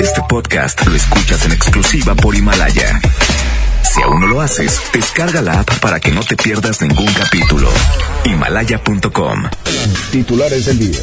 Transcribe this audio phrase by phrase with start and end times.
[0.00, 3.00] Este podcast lo escuchas en exclusiva por Himalaya.
[3.82, 7.68] Si aún no lo haces, descarga la app para que no te pierdas ningún capítulo.
[8.24, 9.44] Himalaya.com.
[10.12, 11.00] Titulares del día.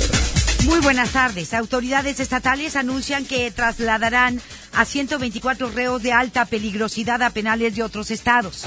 [0.65, 1.54] Muy buenas tardes.
[1.54, 4.39] Autoridades estatales anuncian que trasladarán
[4.74, 8.66] a 124 reos de alta peligrosidad a penales de otros estados.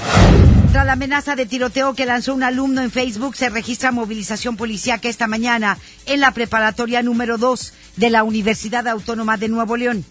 [0.71, 5.07] Tras la amenaza de tiroteo que lanzó un alumno en Facebook, se registra movilización policíaca
[5.07, 10.05] esta mañana en la preparatoria número 2 de la Universidad Autónoma de Nuevo León.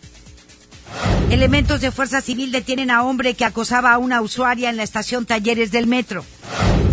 [1.30, 5.26] Elementos de Fuerza Civil detienen a hombre que acosaba a una usuaria en la estación
[5.26, 6.24] Talleres del Metro.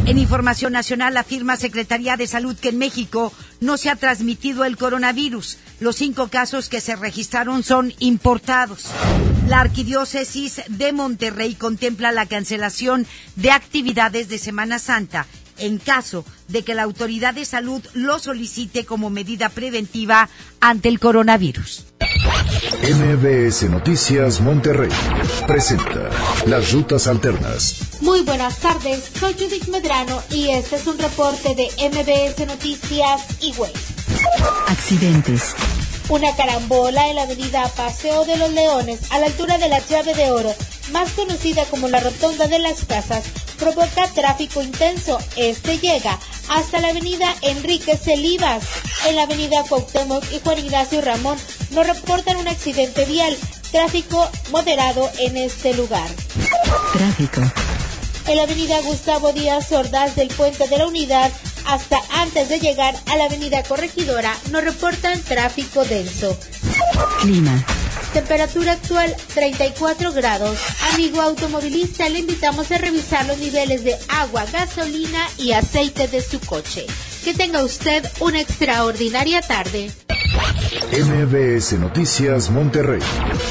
[0.05, 4.77] En información nacional afirma Secretaría de Salud que en México no se ha transmitido el
[4.77, 5.59] coronavirus.
[5.79, 8.87] Los cinco casos que se registraron son importados.
[9.47, 13.05] La Arquidiócesis de Monterrey contempla la cancelación
[13.35, 15.27] de actividades de Semana Santa
[15.61, 20.29] en caso de que la autoridad de salud lo solicite como medida preventiva
[20.59, 21.85] ante el coronavirus.
[22.81, 24.89] MBS Noticias Monterrey
[25.45, 26.09] presenta
[26.47, 28.01] Las Rutas Alternas.
[28.01, 33.53] Muy buenas tardes, soy Judith Medrano y este es un reporte de MBS Noticias y
[34.67, 35.55] Accidentes.
[36.11, 40.13] Una carambola en la avenida Paseo de los Leones, a la altura de la llave
[40.13, 40.53] de oro,
[40.91, 43.23] más conocida como la Rotonda de las Casas,
[43.57, 45.19] provoca tráfico intenso.
[45.37, 48.61] Este llega hasta la avenida Enrique Celivas.
[49.07, 51.37] En la avenida Cuauhtémoc y Juan Ignacio Ramón
[51.69, 53.37] nos reportan un accidente vial.
[53.71, 56.09] Tráfico moderado en este lugar.
[56.91, 57.39] Tráfico.
[58.27, 61.31] En la avenida Gustavo Díaz Ordaz del Puente de la Unidad
[61.65, 66.37] hasta antes de llegar a la avenida Corregidora nos reportan tráfico denso.
[67.21, 67.63] Clima.
[68.13, 70.59] Temperatura actual 34 grados.
[70.93, 76.39] Amigo automovilista, le invitamos a revisar los niveles de agua, gasolina y aceite de su
[76.41, 76.85] coche.
[77.23, 79.91] Que tenga usted una extraordinaria tarde.
[80.91, 83.01] MBS Noticias Monterrey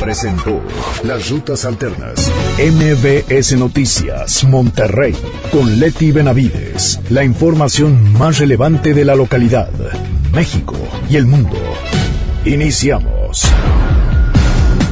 [0.01, 0.63] presentó
[1.05, 2.33] Las Rutas Alternas.
[2.59, 5.15] MBS Noticias Monterrey
[5.53, 6.99] con Leti Benavides.
[7.11, 9.71] La información más relevante de la localidad,
[10.33, 10.75] México
[11.09, 11.59] y el mundo.
[12.47, 13.45] Iniciamos.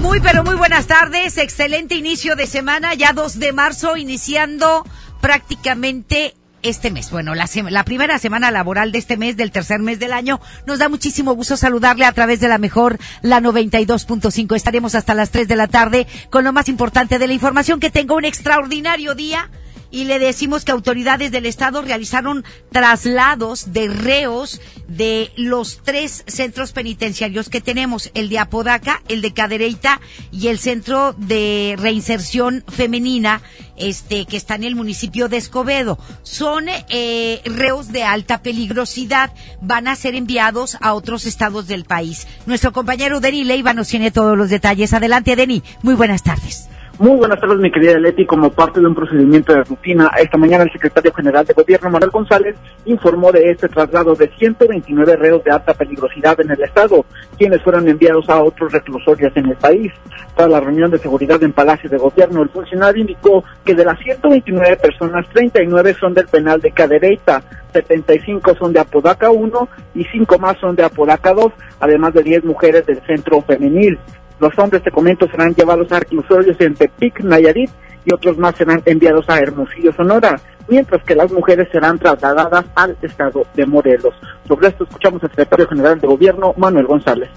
[0.03, 1.39] Muy, pero muy buenas tardes.
[1.39, 4.85] Excelente inicio de semana, ya 2 de marzo, iniciando
[5.21, 7.11] prácticamente este mes.
[7.11, 10.41] Bueno, la, la, primera semana laboral de este mes, del tercer mes del año.
[10.67, 14.57] Nos da muchísimo gusto saludarle a través de la mejor, la 92.5.
[14.57, 17.81] Estaremos hasta las 3 de la tarde con lo más importante de la información.
[17.81, 19.51] Que tenga un extraordinario día
[19.91, 26.73] y le decimos que autoridades del Estado realizaron traslados de reos de los tres centros
[26.73, 30.01] penitenciarios que tenemos, el de Apodaca, el de Cadereyta
[30.31, 33.43] y el Centro de Reinserción Femenina,
[33.77, 35.99] este, que está en el municipio de Escobedo.
[36.23, 42.27] Son eh, reos de alta peligrosidad, van a ser enviados a otros estados del país.
[42.47, 44.93] Nuestro compañero Deni Leiva nos tiene todos los detalles.
[44.93, 45.63] Adelante, Deni.
[45.83, 46.69] Muy buenas tardes.
[47.01, 48.27] Muy buenas tardes, mi querida Leti.
[48.27, 52.11] Como parte de un procedimiento de rutina, esta mañana el secretario general de Gobierno, Manuel
[52.11, 57.05] González, informó de este traslado de 129 reos de alta peligrosidad en el Estado,
[57.37, 59.93] quienes fueron enviados a otros reclusorios en el país.
[60.35, 64.01] Tras la reunión de seguridad en Palacio de Gobierno, el funcionario indicó que de las
[64.01, 67.45] 129 personas, 39 son del penal de Cadereyta,
[67.75, 72.43] 75 son de Apodaca 1 y 5 más son de Apodaca 2, además de 10
[72.43, 74.01] mujeres del centro femenil.
[74.41, 77.71] Los hombres, te comento, serán llevados a reclusorios en Tepic, Nayarit,
[78.05, 82.97] y otros más serán enviados a Hermosillo, Sonora, mientras que las mujeres serán trasladadas al
[83.03, 84.15] estado de Morelos.
[84.47, 87.29] Sobre esto escuchamos al secretario general de Gobierno, Manuel González.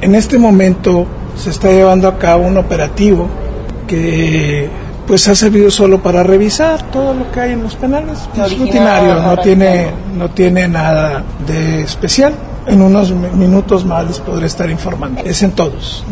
[0.00, 3.28] En este momento se está llevando a cabo un operativo
[3.86, 4.68] que
[5.06, 8.28] pues ha servido solo para revisar todo lo que hay en los penales.
[8.36, 12.34] Es rutinario, no tiene, no tiene nada de especial.
[12.68, 15.22] En unos minutos más les podré estar informando.
[15.24, 16.04] Es en todos.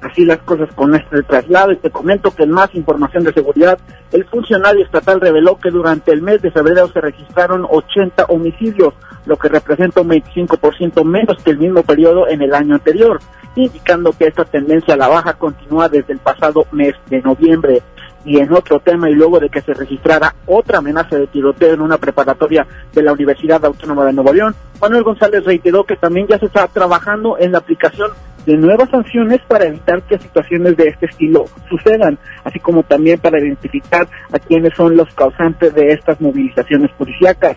[0.00, 3.78] Así las cosas con este traslado y te comento que en más información de seguridad,
[4.12, 8.94] el funcionario estatal reveló que durante el mes de febrero se registraron 80 homicidios,
[9.26, 13.20] lo que representa un 25% menos que el mismo periodo en el año anterior,
[13.56, 17.82] indicando que esta tendencia a la baja continúa desde el pasado mes de noviembre.
[18.24, 21.80] Y en otro tema, y luego de que se registrara otra amenaza de tiroteo en
[21.80, 26.38] una preparatoria de la Universidad Autónoma de Nuevo León, Manuel González reiteró que también ya
[26.38, 28.10] se está trabajando en la aplicación
[28.46, 33.38] de nuevas sanciones para evitar que situaciones de este estilo sucedan, así como también para
[33.38, 37.56] identificar a quienes son los causantes de estas movilizaciones policíacas.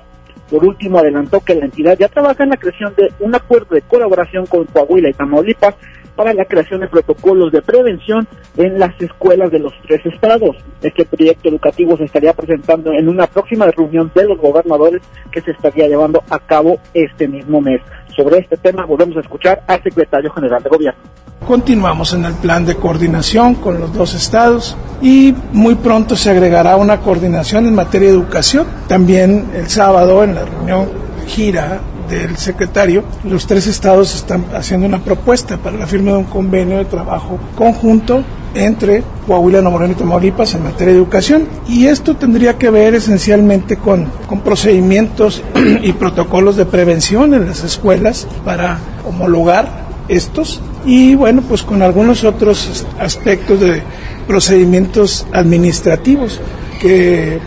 [0.50, 3.82] Por último, adelantó que la entidad ya trabaja en la creación de un acuerdo de
[3.82, 5.76] colaboración con Coahuila y Tamaulipas
[6.16, 8.28] para la creación de protocolos de prevención
[8.58, 10.56] en las escuelas de los tres estados.
[10.82, 15.02] Este proyecto educativo se estaría presentando en una próxima reunión de los gobernadores
[15.32, 17.82] que se estaría llevando a cabo este mismo mes.
[18.16, 21.23] Sobre este tema volvemos a escuchar al secretario general de gobierno.
[21.48, 26.78] Continuamos en el plan de coordinación con los dos estados y muy pronto se agregará
[26.78, 28.66] una coordinación en materia de educación.
[28.88, 30.88] También el sábado en la reunión
[31.28, 36.26] gira del secretario, los tres estados están haciendo una propuesta para la firma de un
[36.26, 38.24] convenio de trabajo conjunto
[38.56, 41.48] entre Coahuila, Nuevo León y Tamaulipas en materia de educación.
[41.68, 45.44] Y esto tendría que ver esencialmente con, con procedimientos
[45.82, 52.24] y protocolos de prevención en las escuelas para homologar estos y bueno, pues con algunos
[52.24, 53.82] otros aspectos de
[54.28, 56.42] procedimientos administrativos
[56.82, 57.40] que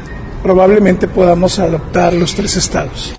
[0.42, 3.18] probablemente podamos adoptar los tres estados.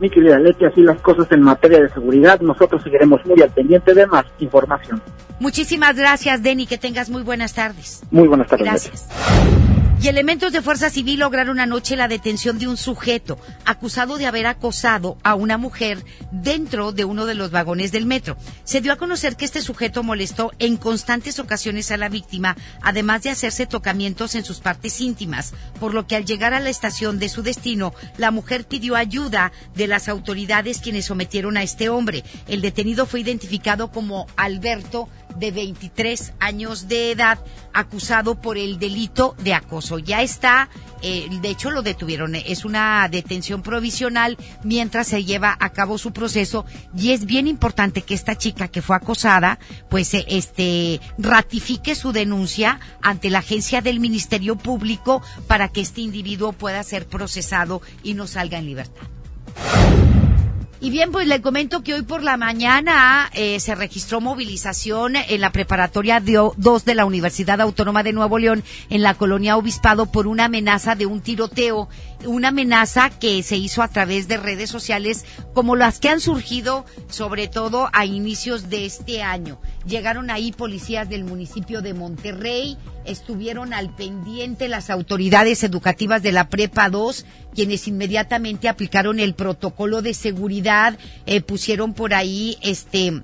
[0.00, 3.92] Mi querida Leti, así las cosas en materia de seguridad, nosotros seguiremos muy al pendiente
[3.92, 5.00] de más información.
[5.38, 8.02] Muchísimas gracias, Denny, que tengas muy buenas tardes.
[8.10, 8.66] Muy buenas tardes.
[8.66, 9.79] Gracias.
[10.02, 14.46] Y elementos de Fuerza Civil lograron anoche la detención de un sujeto acusado de haber
[14.46, 16.02] acosado a una mujer
[16.32, 18.38] dentro de uno de los vagones del metro.
[18.64, 23.24] Se dio a conocer que este sujeto molestó en constantes ocasiones a la víctima, además
[23.24, 27.18] de hacerse tocamientos en sus partes íntimas, por lo que al llegar a la estación
[27.18, 32.24] de su destino, la mujer pidió ayuda de las autoridades quienes sometieron a este hombre.
[32.48, 37.38] El detenido fue identificado como Alberto de 23 años de edad,
[37.72, 39.89] acusado por el delito de acoso.
[39.98, 40.68] Ya está,
[41.02, 46.12] eh, de hecho lo detuvieron, es una detención provisional mientras se lleva a cabo su
[46.12, 46.64] proceso
[46.96, 49.58] y es bien importante que esta chica que fue acosada,
[49.88, 56.00] pues eh, este ratifique su denuncia ante la agencia del Ministerio Público para que este
[56.00, 59.06] individuo pueda ser procesado y no salga en libertad.
[60.82, 65.42] Y bien, pues le comento que hoy por la mañana eh, se registró movilización en
[65.42, 70.26] la preparatoria 2 de la Universidad Autónoma de Nuevo León en la colonia Obispado por
[70.26, 71.90] una amenaza de un tiroteo,
[72.26, 75.24] una amenaza que se hizo a través de redes sociales
[75.54, 79.60] como las que han surgido sobre todo a inicios de este año.
[79.86, 86.48] Llegaron ahí policías del municipio de Monterrey, estuvieron al pendiente las autoridades educativas de la
[86.48, 87.24] Prepa 2,
[87.54, 93.22] quienes inmediatamente aplicaron el protocolo de seguridad, eh, pusieron por ahí este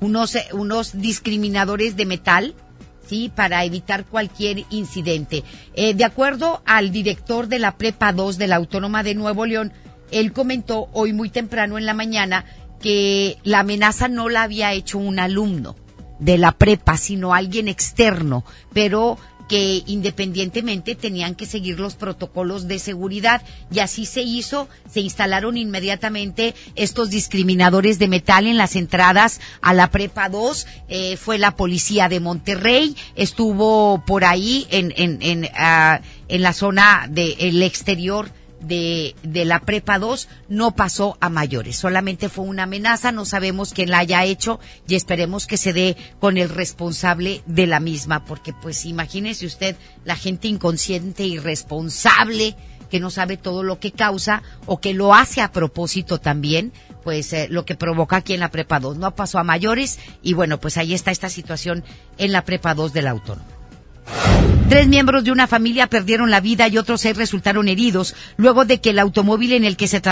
[0.00, 2.54] unos eh, unos discriminadores de metal,
[3.34, 5.44] para evitar cualquier incidente.
[5.74, 9.72] Eh, de acuerdo al director de la Prepa 2 de la Autónoma de Nuevo León,
[10.10, 12.44] él comentó hoy muy temprano en la mañana
[12.80, 15.76] que la amenaza no la había hecho un alumno
[16.18, 22.78] de la prepa, sino alguien externo, pero que independientemente tenían que seguir los protocolos de
[22.78, 23.42] seguridad.
[23.72, 29.74] Y así se hizo, se instalaron inmediatamente estos discriminadores de metal en las entradas a
[29.74, 35.48] la prepa 2, eh, fue la policía de Monterrey, estuvo por ahí en, en, en,
[35.54, 38.30] ah, en la zona del exterior
[38.60, 43.72] de, de la prepa 2 no pasó a mayores, solamente fue una amenaza, no sabemos
[43.72, 48.24] quién la haya hecho y esperemos que se dé con el responsable de la misma,
[48.24, 52.56] porque pues imagínese usted la gente inconsciente, irresponsable,
[52.88, 56.72] que no sabe todo lo que causa o que lo hace a propósito también,
[57.04, 58.96] pues eh, lo que provoca aquí en la prepa 2.
[58.96, 61.84] No pasó a mayores y bueno, pues ahí está esta situación
[62.16, 63.57] en la prepa 2 del autónomo.
[64.68, 68.82] Tres miembros de una familia perdieron la vida y otros seis resultaron heridos luego de
[68.82, 70.02] que el automóvil en el que se,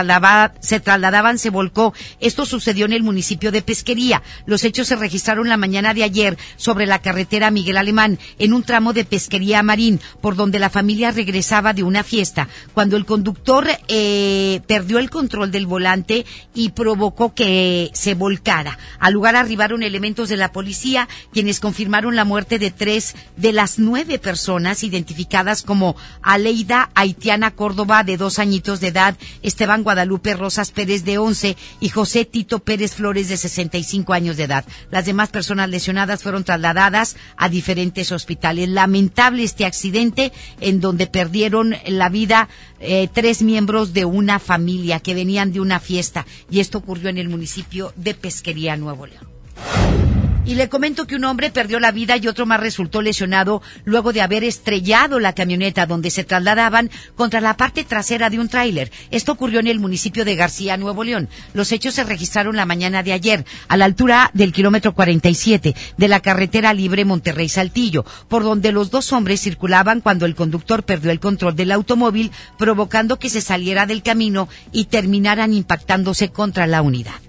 [0.61, 1.93] se trasladaban se volcó.
[2.21, 4.23] Esto sucedió en el municipio de Pesquería.
[4.47, 8.63] Los hechos se registraron la mañana de ayer sobre la carretera Miguel Alemán, en un
[8.63, 13.69] tramo de Pesquería Marín, por donde la familia regresaba de una fiesta, cuando el conductor
[13.89, 18.79] eh, perdió el control del volante y provocó que se volcara.
[19.01, 23.79] Al lugar arribaron elementos de la policía, quienes confirmaron la muerte de tres de las
[23.87, 30.73] nueve personas identificadas como Aleida Haitiana Córdoba, de dos añitos de edad, Esteban Guadalupe Rosas
[30.73, 34.65] Pérez, de once, y José Tito Pérez Flores, de sesenta y cinco años de edad.
[34.91, 38.69] Las demás personas lesionadas fueron trasladadas a diferentes hospitales.
[38.69, 42.49] Lamentable este accidente en donde perdieron la vida
[42.81, 47.19] eh, tres miembros de una familia que venían de una fiesta y esto ocurrió en
[47.19, 50.16] el municipio de Pesquería, Nuevo León.
[50.47, 54.13] Y le comento que un hombre perdió la vida y otro más resultó lesionado luego
[54.13, 58.93] de haber estrellado la camioneta donde se trasladaban contra la parte trasera de un tráiler.
[59.11, 61.29] Esto ocurrió en el municipio de García, Nuevo León.
[61.53, 66.09] Los hechos se registraron la mañana de ayer, a la altura del kilómetro 47 de
[66.09, 71.19] la carretera libre Monterrey-Saltillo, por donde los dos hombres circulaban cuando el conductor perdió el
[71.19, 77.26] control del automóvil, provocando que se saliera del camino y terminaran impactándose contra la unidad.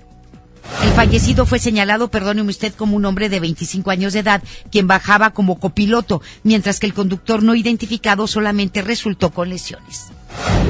[0.84, 4.88] El fallecido fue señalado, perdóneme usted, como un hombre de 25 años de edad, quien
[4.88, 10.12] bajaba como copiloto, mientras que el conductor no identificado solamente resultó con lesiones.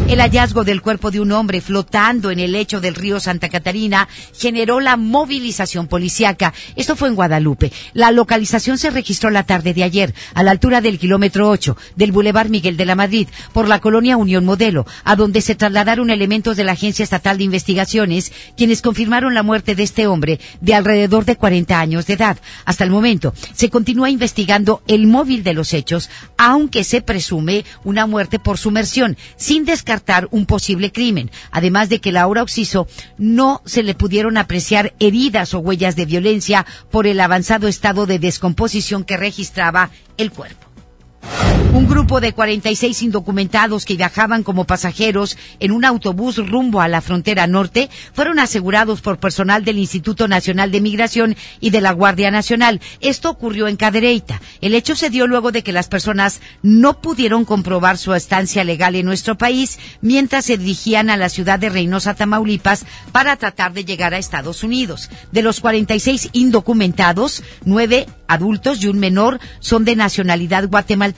[0.07, 4.07] El hallazgo del cuerpo de un hombre flotando en el lecho del río Santa Catarina
[4.33, 6.53] generó la movilización policiaca.
[6.77, 7.73] Esto fue en Guadalupe.
[7.93, 12.13] La localización se registró la tarde de ayer, a la altura del kilómetro 8 del
[12.13, 16.55] Boulevard Miguel de la Madrid, por la colonia Unión Modelo, a donde se trasladaron elementos
[16.55, 21.25] de la Agencia Estatal de Investigaciones, quienes confirmaron la muerte de este hombre de alrededor
[21.25, 22.37] de 40 años de edad.
[22.63, 28.05] Hasta el momento, se continúa investigando el móvil de los hechos, aunque se presume una
[28.05, 29.17] muerte por sumersión,
[29.65, 32.87] descartar un posible crimen, además de que Laura Oxiso
[33.17, 38.19] no se le pudieron apreciar heridas o huellas de violencia por el avanzado estado de
[38.19, 40.66] descomposición que registraba el cuerpo.
[41.73, 47.01] Un grupo de 46 indocumentados que viajaban como pasajeros en un autobús rumbo a la
[47.01, 52.31] frontera norte fueron asegurados por personal del Instituto Nacional de Migración y de la Guardia
[52.31, 52.81] Nacional.
[52.99, 54.41] Esto ocurrió en Cadereyta.
[54.61, 58.95] El hecho se dio luego de que las personas no pudieron comprobar su estancia legal
[58.95, 63.85] en nuestro país mientras se dirigían a la ciudad de Reynosa, Tamaulipas, para tratar de
[63.85, 65.11] llegar a Estados Unidos.
[65.31, 71.16] De los 46 indocumentados, nueve adultos y un menor son de nacionalidad guatemalteca,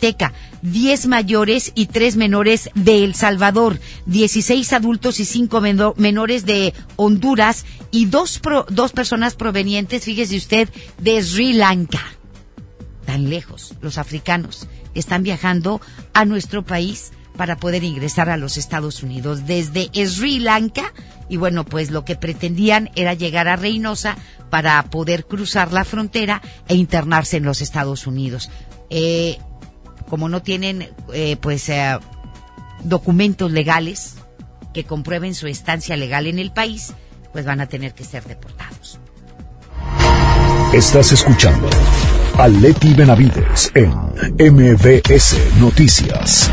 [0.61, 5.61] 10 mayores y 3 menores de El Salvador, 16 adultos y 5
[5.97, 12.03] menores de Honduras y dos, dos personas provenientes, fíjese usted, de Sri Lanka.
[13.05, 15.81] Tan lejos, los africanos están viajando
[16.13, 20.93] a nuestro país para poder ingresar a los Estados Unidos desde Sri Lanka
[21.29, 24.17] y bueno, pues lo que pretendían era llegar a Reynosa
[24.49, 28.49] para poder cruzar la frontera e internarse en los Estados Unidos.
[28.89, 29.37] Eh,
[30.09, 31.97] como no tienen eh, pues eh,
[32.83, 34.15] documentos legales
[34.73, 36.93] que comprueben su estancia legal en el país,
[37.31, 38.99] pues van a tener que ser deportados.
[40.73, 41.69] Estás escuchando
[42.37, 43.91] a Leti Benavides en
[44.37, 46.51] MBS Noticias.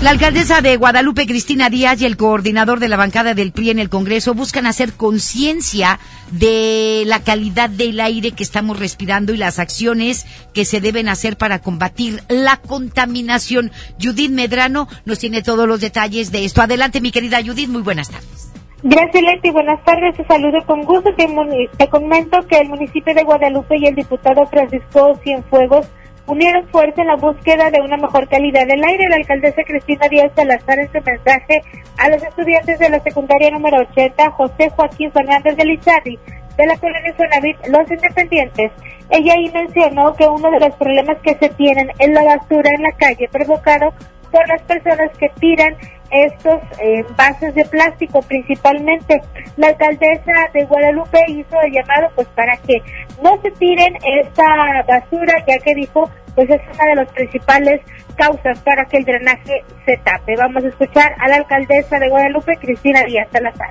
[0.00, 3.80] La alcaldesa de Guadalupe, Cristina Díaz, y el coordinador de la bancada del PRI en
[3.80, 5.98] el Congreso buscan hacer conciencia
[6.30, 10.24] de la calidad del aire que estamos respirando y las acciones
[10.54, 13.72] que se deben hacer para combatir la contaminación.
[14.00, 16.62] Judith Medrano nos tiene todos los detalles de esto.
[16.62, 18.52] Adelante, mi querida Judith, muy buenas tardes.
[18.84, 19.50] Gracias, Leti.
[19.50, 20.16] Buenas tardes.
[20.16, 21.10] Te saludo con gusto.
[21.16, 25.88] Te, comento que el municipio de Guadalupe y el diputado Francisco Cienfuegos
[26.28, 29.08] unieron fuerza en la búsqueda de una mejor calidad del aire.
[29.08, 31.62] La alcaldesa Cristina Díaz Salazar en su mensaje
[31.98, 36.18] a los estudiantes de la secundaria número 80, José Joaquín Fernández de Lizardi,
[36.56, 38.72] de la colonia Sonavit, Los Independientes.
[39.10, 42.82] Ella ahí mencionó que uno de los problemas que se tienen es la basura en
[42.82, 43.92] la calle provocado
[44.30, 45.76] por las personas que tiran
[46.10, 49.20] estos envases de plástico principalmente.
[49.56, 52.74] La alcaldesa de Guadalupe hizo el llamado pues para que
[53.22, 54.44] no se tiren esta
[54.86, 57.80] basura ya que dijo pues es una de las principales
[58.16, 60.36] causas para que el drenaje se tape.
[60.36, 63.70] Vamos a escuchar a la alcaldesa de Guadalupe, Cristina Díaz Salazar.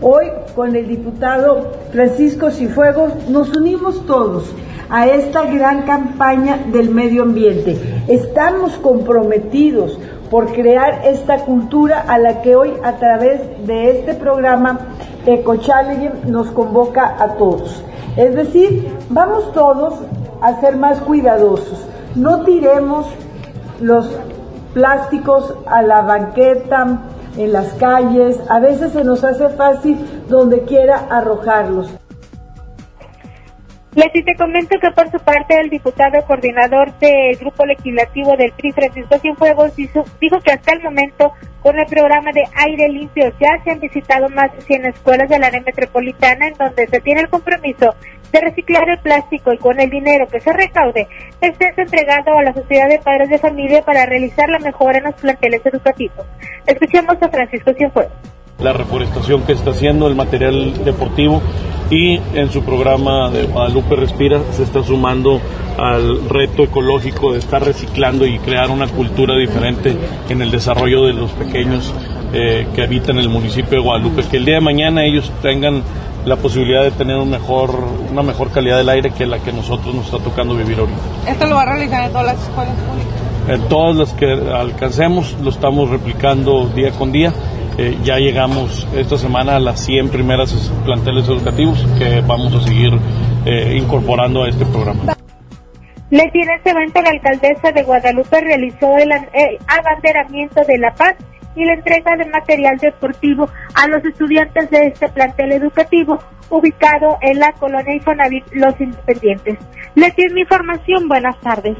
[0.00, 4.52] Hoy con el diputado Francisco Cifuegos nos unimos todos
[4.90, 7.76] a esta gran campaña del medio ambiente.
[8.08, 9.98] Estamos comprometidos
[10.34, 14.80] por crear esta cultura a la que hoy a través de este programa
[15.26, 17.84] Eco Challenge nos convoca a todos.
[18.16, 19.94] Es decir, vamos todos
[20.42, 21.86] a ser más cuidadosos.
[22.16, 23.06] No tiremos
[23.80, 24.10] los
[24.72, 26.98] plásticos a la banqueta,
[27.36, 31.94] en las calles, a veces se nos hace fácil donde quiera arrojarlos.
[33.94, 38.72] Leti, te comento que por su parte el diputado coordinador del Grupo Legislativo del PRI,
[38.72, 40.04] Francisco Cienfuegos, dijo,
[40.44, 41.32] que hasta el momento
[41.62, 45.38] con el programa de aire limpio ya se han visitado más de 100 escuelas de
[45.38, 47.94] la área metropolitana en donde se tiene el compromiso
[48.32, 51.06] de reciclar el plástico y con el dinero que se recaude
[51.40, 55.14] esté entregado a la Sociedad de Padres de Familia para realizar la mejora en los
[55.14, 56.26] planteles educativos.
[56.66, 61.42] Escuchemos a Francisco Cienfuegos la reforestación que está haciendo, el material deportivo
[61.90, 65.40] y en su programa de Guadalupe Respira se está sumando
[65.76, 69.96] al reto ecológico de estar reciclando y crear una cultura diferente
[70.28, 71.92] en el desarrollo de los pequeños
[72.32, 75.82] eh, que habitan el municipio de Guadalupe, que el día de mañana ellos tengan
[76.24, 77.76] la posibilidad de tener un mejor,
[78.10, 81.30] una mejor calidad del aire que la que nosotros nos está tocando vivir ahorita.
[81.30, 83.12] ¿Esto lo va a realizar en todas las escuelas públicas?
[83.46, 87.32] En todas las que alcancemos, lo estamos replicando día con día
[87.76, 90.52] eh, ya llegamos esta semana a las 100 primeras
[90.84, 92.92] planteles educativos que vamos a seguir
[93.44, 95.16] eh, incorporando a este programa.
[96.10, 101.16] Le tiene este evento la alcaldesa de Guadalupe realizó el eh, abanderamiento de la paz
[101.56, 106.18] y la entrega de material deportivo a los estudiantes de este plantel educativo
[106.50, 109.58] ubicado en la colonia Infonavit Los Independientes.
[109.94, 111.76] Le tiene información, buenas tardes.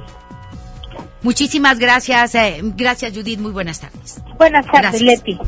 [1.25, 4.21] Muchísimas gracias, eh, gracias Judith, muy buenas tardes.
[4.37, 5.02] Buenas tardes, Gracias.
[5.02, 5.38] Leti.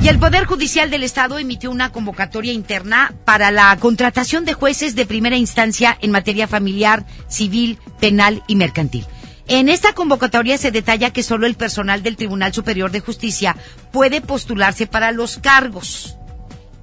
[0.00, 4.94] Y el Poder Judicial del Estado emitió una convocatoria interna para la contratación de jueces
[4.94, 9.04] de primera instancia en materia familiar, civil, penal y mercantil.
[9.48, 13.56] En esta convocatoria se detalla que solo el personal del Tribunal Superior de Justicia
[13.90, 16.16] puede postularse para los cargos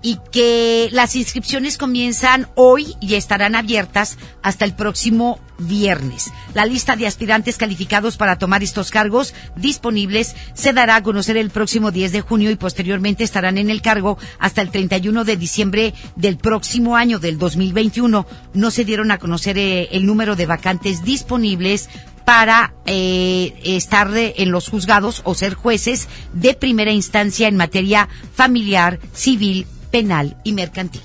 [0.01, 6.32] y que las inscripciones comienzan hoy y estarán abiertas hasta el próximo viernes.
[6.53, 11.50] La lista de aspirantes calificados para tomar estos cargos disponibles se dará a conocer el
[11.50, 15.94] próximo 10 de junio y posteriormente estarán en el cargo hasta el 31 de diciembre
[16.15, 18.25] del próximo año del 2021.
[18.53, 21.89] No se dieron a conocer eh, el número de vacantes disponibles
[22.25, 28.10] para eh, estar eh, en los juzgados o ser jueces de primera instancia en materia
[28.36, 31.01] familiar, civil, penal y mercantil.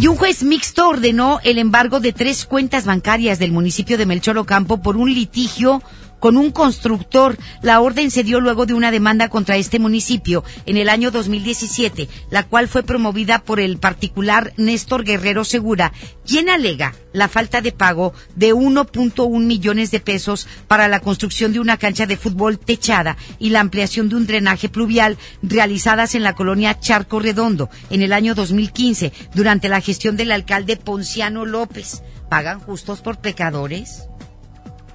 [0.00, 4.38] Y un juez mixto ordenó el embargo de tres cuentas bancarias del municipio de Melchor
[4.38, 5.82] Ocampo por un litigio
[6.20, 7.36] con un constructor.
[7.62, 12.08] La orden se dio luego de una demanda contra este municipio en el año 2017,
[12.30, 15.92] la cual fue promovida por el particular Néstor Guerrero Segura,
[16.26, 21.60] quien alega la falta de pago de 1.1 millones de pesos para la construcción de
[21.60, 26.34] una cancha de fútbol techada y la ampliación de un drenaje pluvial realizadas en la
[26.34, 32.02] colonia Charco Redondo en el año 2015 durante la gestión del alcalde Ponciano López.
[32.28, 34.04] ¿Pagan justos por pecadores?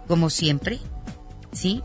[0.08, 0.79] Como siempre.
[1.55, 1.83] ¿Sí?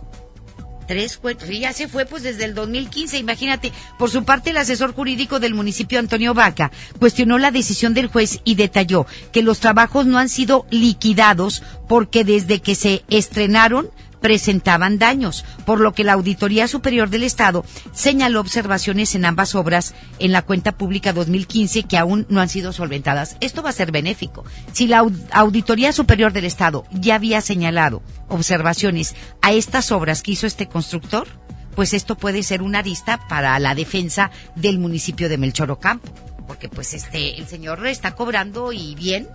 [0.87, 1.49] Tres cuentos.
[1.49, 3.73] Y ya se fue pues desde el 2015, imagínate.
[3.97, 8.41] Por su parte, el asesor jurídico del municipio, Antonio Vaca, cuestionó la decisión del juez
[8.45, 13.89] y detalló que los trabajos no han sido liquidados porque desde que se estrenaron
[14.21, 19.95] presentaban daños, por lo que la Auditoría Superior del Estado señaló observaciones en ambas obras
[20.19, 23.37] en la cuenta pública 2015 que aún no han sido solventadas.
[23.41, 24.45] Esto va a ser benéfico.
[24.73, 30.33] Si la Au- Auditoría Superior del Estado ya había señalado observaciones a estas obras que
[30.33, 31.27] hizo este constructor,
[31.75, 36.13] pues esto puede ser una arista para la defensa del municipio de Melchor Ocampo,
[36.47, 39.29] porque pues este el señor está cobrando y bien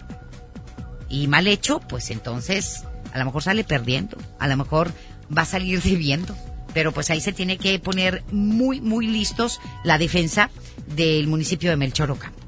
[1.10, 2.84] y mal hecho, pues entonces
[3.16, 4.92] a lo mejor sale perdiendo, a lo mejor
[5.36, 6.36] va a salir debiendo.
[6.74, 10.50] Pero pues ahí se tiene que poner muy, muy listos la defensa
[10.88, 12.45] del municipio de Melchor Ocampo.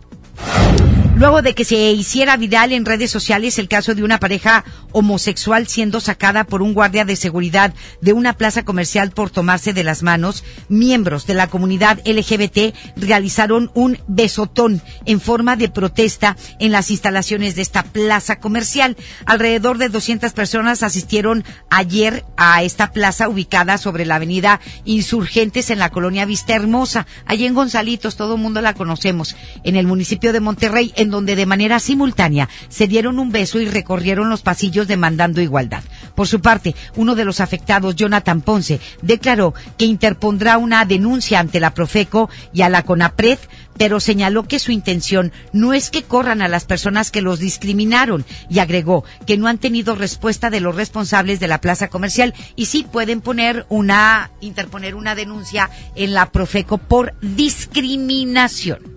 [1.17, 5.67] Luego de que se hiciera viral en redes sociales el caso de una pareja homosexual
[5.67, 10.03] siendo sacada por un guardia de seguridad de una plaza comercial por tomarse de las
[10.03, 16.91] manos, miembros de la comunidad LGBT realizaron un besotón en forma de protesta en las
[16.91, 18.95] instalaciones de esta plaza comercial.
[19.25, 25.79] Alrededor de 200 personas asistieron ayer a esta plaza ubicada sobre la avenida Insurgentes en
[25.79, 30.31] la colonia Vista Hermosa, allí en Gonzalitos, todo el mundo la conocemos, en el municipio
[30.31, 35.41] de Monterrey, donde de manera simultánea se dieron un beso y recorrieron los pasillos demandando
[35.41, 35.83] igualdad.
[36.15, 41.59] Por su parte, uno de los afectados, Jonathan Ponce, declaró que interpondrá una denuncia ante
[41.59, 43.37] la Profeco y a la CONAPRED,
[43.77, 48.25] pero señaló que su intención no es que corran a las personas que los discriminaron
[48.49, 52.65] y agregó que no han tenido respuesta de los responsables de la plaza comercial y
[52.65, 58.96] sí pueden poner una, interponer una denuncia en la Profeco por discriminación.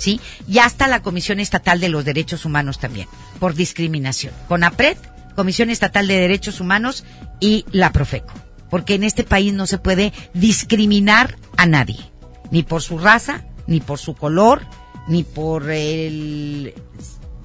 [0.00, 0.20] ¿Sí?
[0.48, 3.06] Y hasta la Comisión Estatal de los Derechos Humanos también,
[3.38, 4.32] por discriminación.
[4.48, 4.96] CONAPRED,
[5.36, 7.04] Comisión Estatal de Derechos Humanos
[7.38, 8.32] y la Profeco.
[8.70, 11.98] Porque en este país no se puede discriminar a nadie,
[12.50, 14.62] ni por su raza, ni por su color,
[15.06, 16.74] ni por el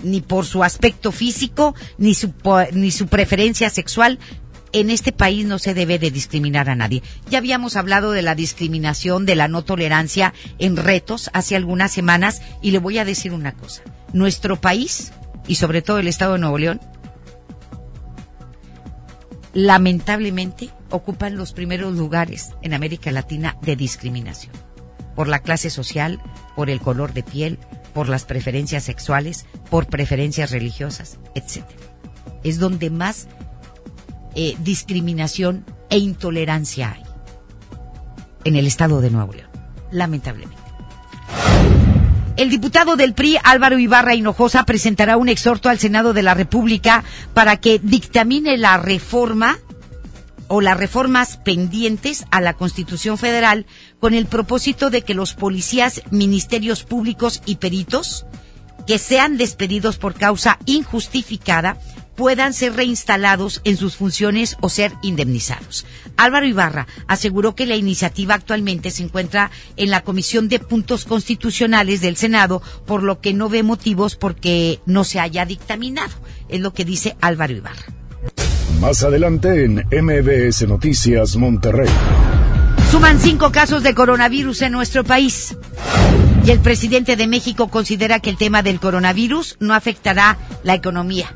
[0.04, 2.32] ni por su aspecto físico, ni su,
[2.74, 4.20] ni su preferencia sexual,
[4.76, 7.02] en este país no se debe de discriminar a nadie.
[7.30, 12.42] Ya habíamos hablado de la discriminación, de la no tolerancia en retos hace algunas semanas
[12.62, 13.84] y le voy a decir una cosa.
[14.12, 15.14] Nuestro país,
[15.48, 16.82] y sobre todo el Estado de Nuevo León,
[19.54, 24.54] lamentablemente ocupan los primeros lugares en América Latina de discriminación.
[25.16, 26.20] Por la clase social,
[26.58, 27.60] por el color de piel,
[27.94, 31.64] por las preferencias sexuales, por preferencias religiosas, etc.
[32.44, 33.30] Es donde más
[34.36, 37.06] eh, discriminación e intolerancia hay
[38.46, 39.50] en el estado de Nuevo León,
[39.92, 40.62] lamentablemente.
[42.38, 47.04] El diputado del PRI, Álvaro Ibarra Hinojosa, presentará un exhorto al Senado de la República
[47.34, 49.58] para que dictamine la reforma
[50.48, 53.66] o las reformas pendientes a la Constitución Federal
[54.00, 58.26] con el propósito de que los policías, ministerios públicos y peritos
[58.86, 61.78] que sean despedidos por causa injustificada
[62.16, 65.86] puedan ser reinstalados en sus funciones o ser indemnizados.
[66.18, 72.02] Álvaro Ibarra aseguró que la iniciativa actualmente se encuentra en la Comisión de Puntos Constitucionales
[72.02, 76.14] del Senado, por lo que no ve motivos porque no se haya dictaminado.
[76.50, 77.86] Es lo que dice Álvaro Ibarra.
[78.80, 81.90] Más adelante en MBS Noticias Monterrey.
[82.92, 85.56] Suman cinco casos de coronavirus en nuestro país.
[86.46, 91.36] Y el presidente de México considera que el tema del coronavirus no afectará la economía.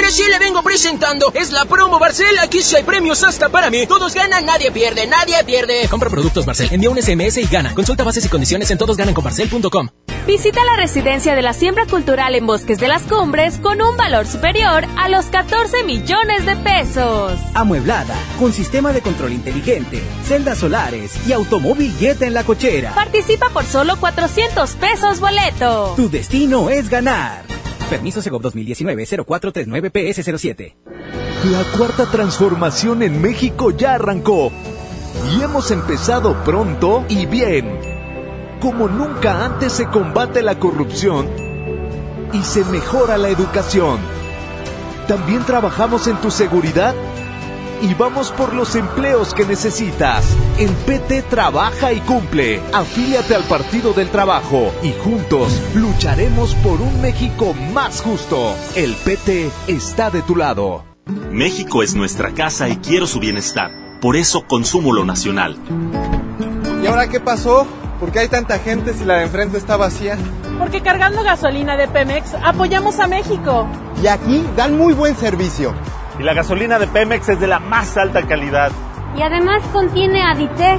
[0.00, 1.30] Mire, sí le vengo presentando.
[1.34, 2.38] Es la promo Barcel.
[2.38, 3.86] Aquí sí hay premios hasta para mí.
[3.86, 5.88] Todos ganan, nadie pierde, nadie pierde.
[5.90, 7.74] Compra productos Barcel, envía un SMS y gana.
[7.74, 9.90] Consulta bases y condiciones en todosgananconbarcel.com.
[10.26, 14.26] Visita la residencia de la siembra cultural en Bosques de las Cumbres con un valor
[14.26, 17.38] superior a los 14 millones de pesos.
[17.52, 22.94] Amueblada, con sistema de control inteligente, celdas solares y automóvil Jet en la cochera.
[22.94, 25.92] Participa por solo 400 pesos boleto.
[25.96, 27.44] Tu destino es ganar.
[27.90, 30.74] Permiso Segov 2019-0439-PS07.
[31.50, 34.52] La cuarta transformación en México ya arrancó.
[35.34, 37.68] Y hemos empezado pronto y bien.
[38.60, 41.26] Como nunca antes se combate la corrupción
[42.32, 43.98] y se mejora la educación.
[45.08, 46.94] También trabajamos en tu seguridad
[47.82, 50.24] y vamos por los empleos que necesitas.
[50.58, 52.60] En PT trabaja y cumple.
[52.72, 58.54] Afíliate al Partido del Trabajo y juntos lucharemos por un México más justo.
[58.76, 60.84] El PT está de tu lado.
[61.30, 63.70] México es nuestra casa y quiero su bienestar.
[64.00, 65.56] Por eso consumo lo nacional.
[66.82, 67.66] ¿Y ahora qué pasó?
[67.98, 70.16] ¿Por qué hay tanta gente si la de enfrente está vacía?
[70.58, 73.66] Porque cargando gasolina de Pemex apoyamos a México.
[74.02, 75.74] Y aquí dan muy buen servicio.
[76.20, 78.70] Y la gasolina de Pemex es de la más alta calidad.
[79.16, 80.78] Y además contiene Aditec,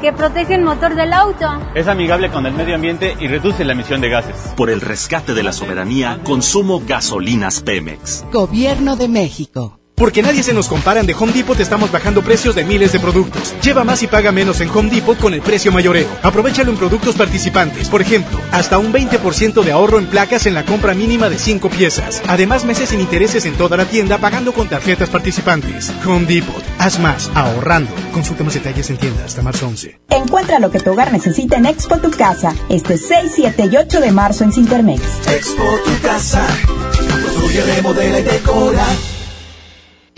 [0.00, 1.44] que protege el motor del auto.
[1.74, 4.54] Es amigable con el medio ambiente y reduce la emisión de gases.
[4.56, 8.24] Por el rescate de la soberanía, consumo gasolinas Pemex.
[8.30, 9.80] Gobierno de México.
[9.96, 13.54] Porque nadie se nos compara, de Home Depot estamos bajando precios de miles de productos.
[13.62, 16.06] Lleva más y paga menos en Home Depot con el precio mayoreo.
[16.22, 17.88] Aprovechalo en productos participantes.
[17.88, 21.70] Por ejemplo, hasta un 20% de ahorro en placas en la compra mínima de 5
[21.70, 22.20] piezas.
[22.28, 25.90] Además, meses sin intereses en toda la tienda pagando con tarjetas participantes.
[26.04, 26.62] Home Depot.
[26.78, 27.90] Haz más ahorrando.
[28.12, 29.98] Consulta más detalles en tienda hasta marzo 11.
[30.10, 32.54] Encuentra lo que tu hogar necesita en Expo Tu Casa.
[32.68, 35.00] Este 6, 7 y 8 de marzo en Cintermex.
[35.26, 36.46] Expo Tu Casa.
[36.92, 38.84] Construye, remodela y decora.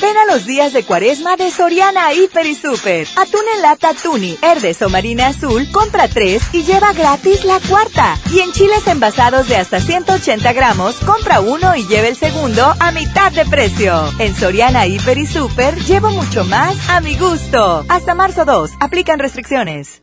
[0.00, 3.08] Ven a los días de cuaresma de Soriana Hiper y Super.
[3.16, 8.16] Atún en lata Tuni, Herdes o Marina Azul, compra tres y lleva gratis la cuarta.
[8.32, 12.92] Y en chiles envasados de hasta 180 gramos, compra uno y lleva el segundo a
[12.92, 14.08] mitad de precio.
[14.20, 17.84] En Soriana Hiper y Super, llevo mucho más a mi gusto.
[17.88, 20.02] Hasta marzo 2, aplican restricciones.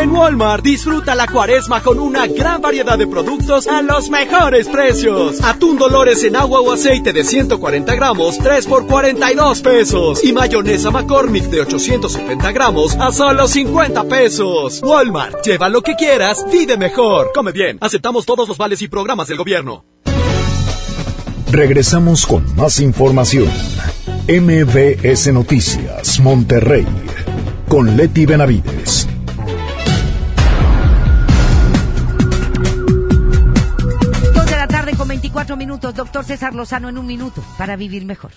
[0.00, 5.42] En Walmart disfruta la cuaresma con una gran variedad de productos a los mejores precios.
[5.44, 10.24] Atún Dolores en agua o aceite de 140 gramos, 3 por 42 pesos.
[10.24, 14.80] Y mayonesa McCormick de 870 gramos a solo 50 pesos.
[14.82, 17.32] Walmart, lleva lo que quieras, vive mejor.
[17.34, 19.84] Come bien, aceptamos todos los vales y programas del gobierno.
[21.52, 23.50] Regresamos con más información.
[24.26, 26.86] MBS Noticias, Monterrey,
[27.68, 29.06] con Leti Benavides.
[35.30, 35.94] 24 minutos.
[35.94, 38.32] Doctor César Lozano en un minuto para vivir mejor.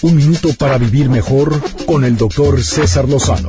[0.00, 3.48] Un minuto para vivir mejor con el doctor César Lozano.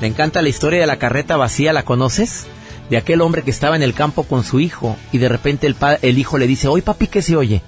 [0.00, 2.46] Me encanta la historia de la carreta vacía, ¿la conoces?
[2.90, 5.76] De aquel hombre que estaba en el campo con su hijo y de repente el,
[6.02, 7.62] el hijo le dice, oye papi, ¿qué se oye?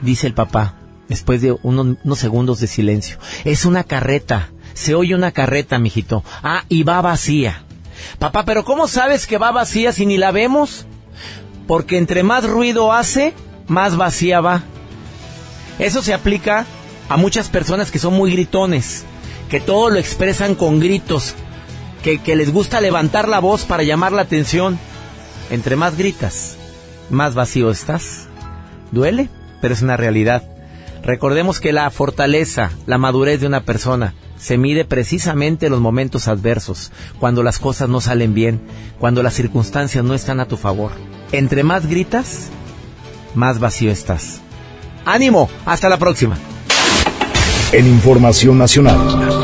[0.00, 0.74] Dice el papá,
[1.08, 6.24] después de unos, unos segundos de silencio, es una carreta, se oye una carreta, mijito.
[6.42, 7.62] Ah, y va vacía.
[8.18, 10.86] Papá, pero ¿cómo sabes que va vacía si ni la vemos?
[11.66, 13.34] Porque entre más ruido hace,
[13.68, 14.62] más vacía va.
[15.78, 16.66] Eso se aplica
[17.08, 19.04] a muchas personas que son muy gritones,
[19.48, 21.34] que todo lo expresan con gritos,
[22.02, 24.78] que, les gusta levantar la voz para llamar la atención.
[25.50, 26.56] Entre más gritas,
[27.10, 28.28] más vacío estás.
[28.90, 29.28] Duele,
[29.60, 30.42] pero es una realidad.
[31.04, 36.26] Recordemos que la fortaleza, la madurez de una persona se mide precisamente en los momentos
[36.26, 38.60] adversos, cuando las cosas no salen bien,
[38.98, 40.92] cuando las circunstancias no están a tu favor.
[41.32, 42.48] Entre más gritas,
[43.34, 44.40] más vacío estás.
[45.04, 46.36] ánimo, hasta la próxima.
[47.72, 49.41] En Información Nacional.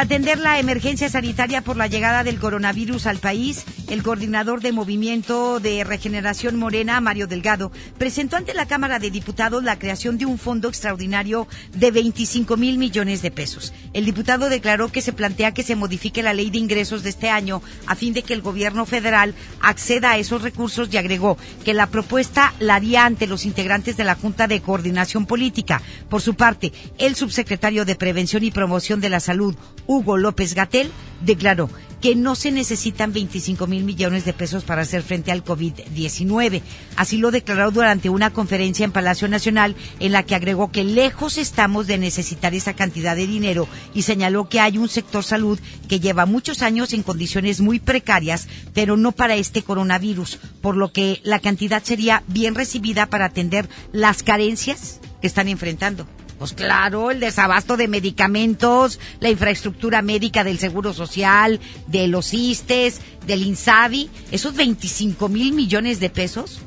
[0.00, 4.72] Para atender la emergencia sanitaria por la llegada del coronavirus al país, el coordinador de
[4.72, 10.24] Movimiento de Regeneración Morena, Mario Delgado, presentó ante la Cámara de Diputados la creación de
[10.24, 13.74] un fondo extraordinario de 25 mil millones de pesos.
[13.92, 17.28] El diputado declaró que se plantea que se modifique la ley de ingresos de este
[17.28, 21.74] año a fin de que el gobierno federal acceda a esos recursos y agregó que
[21.74, 25.82] la propuesta la haría ante los integrantes de la Junta de Coordinación Política.
[26.08, 29.54] Por su parte, el subsecretario de Prevención y Promoción de la Salud,
[29.90, 31.68] Hugo López Gatel, declaró
[32.00, 36.62] que no se necesitan 25 mil millones de pesos para hacer frente al COVID-19.
[36.94, 41.38] Así lo declaró durante una conferencia en Palacio Nacional en la que agregó que lejos
[41.38, 45.98] estamos de necesitar esa cantidad de dinero y señaló que hay un sector salud que
[45.98, 51.20] lleva muchos años en condiciones muy precarias, pero no para este coronavirus, por lo que
[51.24, 56.06] la cantidad sería bien recibida para atender las carencias que están enfrentando.
[56.40, 63.02] Pues claro, el desabasto de medicamentos, la infraestructura médica del Seguro Social, de los ISTES,
[63.26, 66.60] del INSABI, esos 25 mil millones de pesos,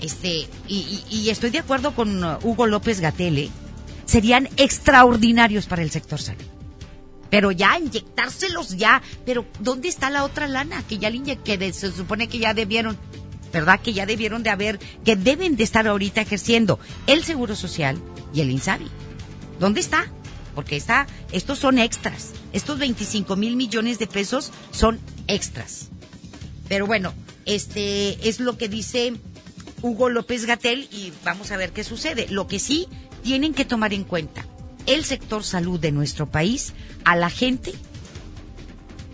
[0.00, 3.50] este, y, estoy de acuerdo con uh, Hugo López Gatele,
[4.04, 6.42] serían extraordinarios para el sector salud.
[7.30, 9.00] Pero ya, inyectárselos ya.
[9.24, 10.82] Pero, ¿dónde está la otra lana?
[10.88, 12.98] Que ya le que se supone que ya debieron,
[13.52, 13.78] ¿verdad?
[13.80, 17.96] Que ya debieron de haber, que deben de estar ahorita ejerciendo el Seguro Social
[18.34, 18.90] y el INSABI.
[19.60, 20.08] ¿Dónde está?
[20.54, 22.32] Porque está, estos son extras.
[22.52, 25.90] Estos 25 mil millones de pesos son extras.
[26.68, 27.14] Pero bueno,
[27.46, 29.14] este es lo que dice
[29.82, 32.26] Hugo López Gatel y vamos a ver qué sucede.
[32.28, 32.88] Lo que sí
[33.22, 34.44] tienen que tomar en cuenta
[34.86, 36.72] el sector salud de nuestro país,
[37.04, 37.72] a la gente,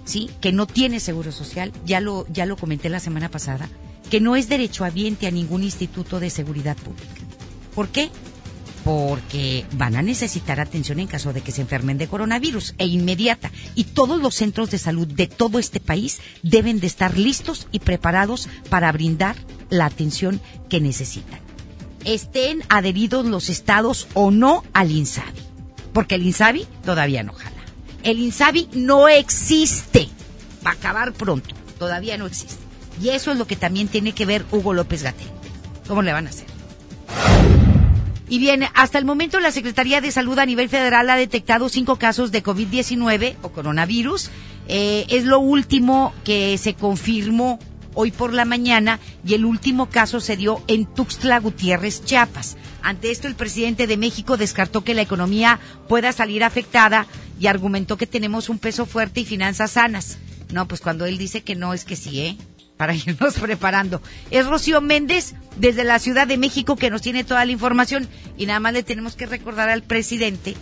[0.05, 3.69] sí, que no tiene seguro social, ya lo ya lo comenté la semana pasada,
[4.11, 7.21] que no es derecho derechohabiente a ningún instituto de seguridad pública.
[7.75, 8.11] ¿Por qué?
[8.87, 13.51] Porque van a necesitar atención en caso de que se enfermen de coronavirus e inmediata.
[13.75, 17.81] Y todos los centros de salud de todo este país deben de estar listos y
[17.81, 19.35] preparados para brindar
[19.70, 21.40] la atención que necesitan.
[22.05, 25.40] Estén adheridos los estados o no al INSABI,
[25.92, 27.57] porque el INSABI todavía no jala.
[28.05, 30.09] El INSABI no existe.
[30.64, 31.57] Va a acabar pronto.
[31.81, 32.62] Todavía no existe.
[33.03, 35.27] Y eso es lo que también tiene que ver Hugo López Gatel.
[35.88, 37.56] ¿Cómo le van a hacer?
[38.29, 41.97] Y bien, hasta el momento la Secretaría de Salud a nivel federal ha detectado cinco
[41.97, 44.31] casos de COVID-19 o coronavirus.
[44.69, 47.61] Eh, es lo último que se confirmó
[47.95, 52.57] hoy por la mañana y el último caso se dio en Tuxtla Gutiérrez, Chiapas.
[52.83, 57.07] Ante esto, el presidente de México descartó que la economía pueda salir afectada
[57.41, 60.19] y argumentó que tenemos un peso fuerte y finanzas sanas.
[60.53, 62.37] No, pues cuando él dice que no, es que sí, ¿eh?
[62.77, 64.01] Para irnos preparando.
[64.31, 68.47] Es Rocío Méndez desde la Ciudad de México que nos tiene toda la información y
[68.47, 70.55] nada más le tenemos que recordar al presidente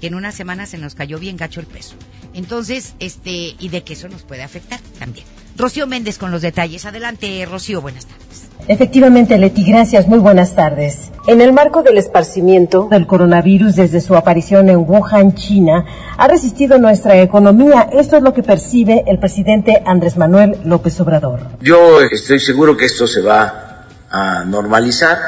[0.00, 1.94] que en una semana se nos cayó bien gacho el peso.
[2.32, 5.26] Entonces, este, y de que eso nos puede afectar también.
[5.56, 6.86] Rocío Méndez con los detalles.
[6.86, 8.48] Adelante, Rocío, buenas tardes.
[8.66, 10.08] Efectivamente, Leti, gracias.
[10.08, 11.09] Muy buenas tardes.
[11.26, 15.84] En el marco del esparcimiento del coronavirus desde su aparición en Wuhan, China,
[16.16, 17.90] ha resistido nuestra economía.
[17.92, 21.40] Esto es lo que percibe el presidente Andrés Manuel López Obrador.
[21.60, 25.18] Yo estoy seguro que esto se va a normalizar,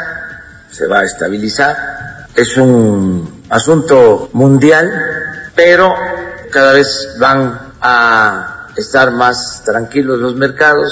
[0.70, 1.76] se va a estabilizar.
[2.34, 4.90] Es un asunto mundial,
[5.54, 5.92] pero
[6.50, 10.90] cada vez van a estar más tranquilos los mercados,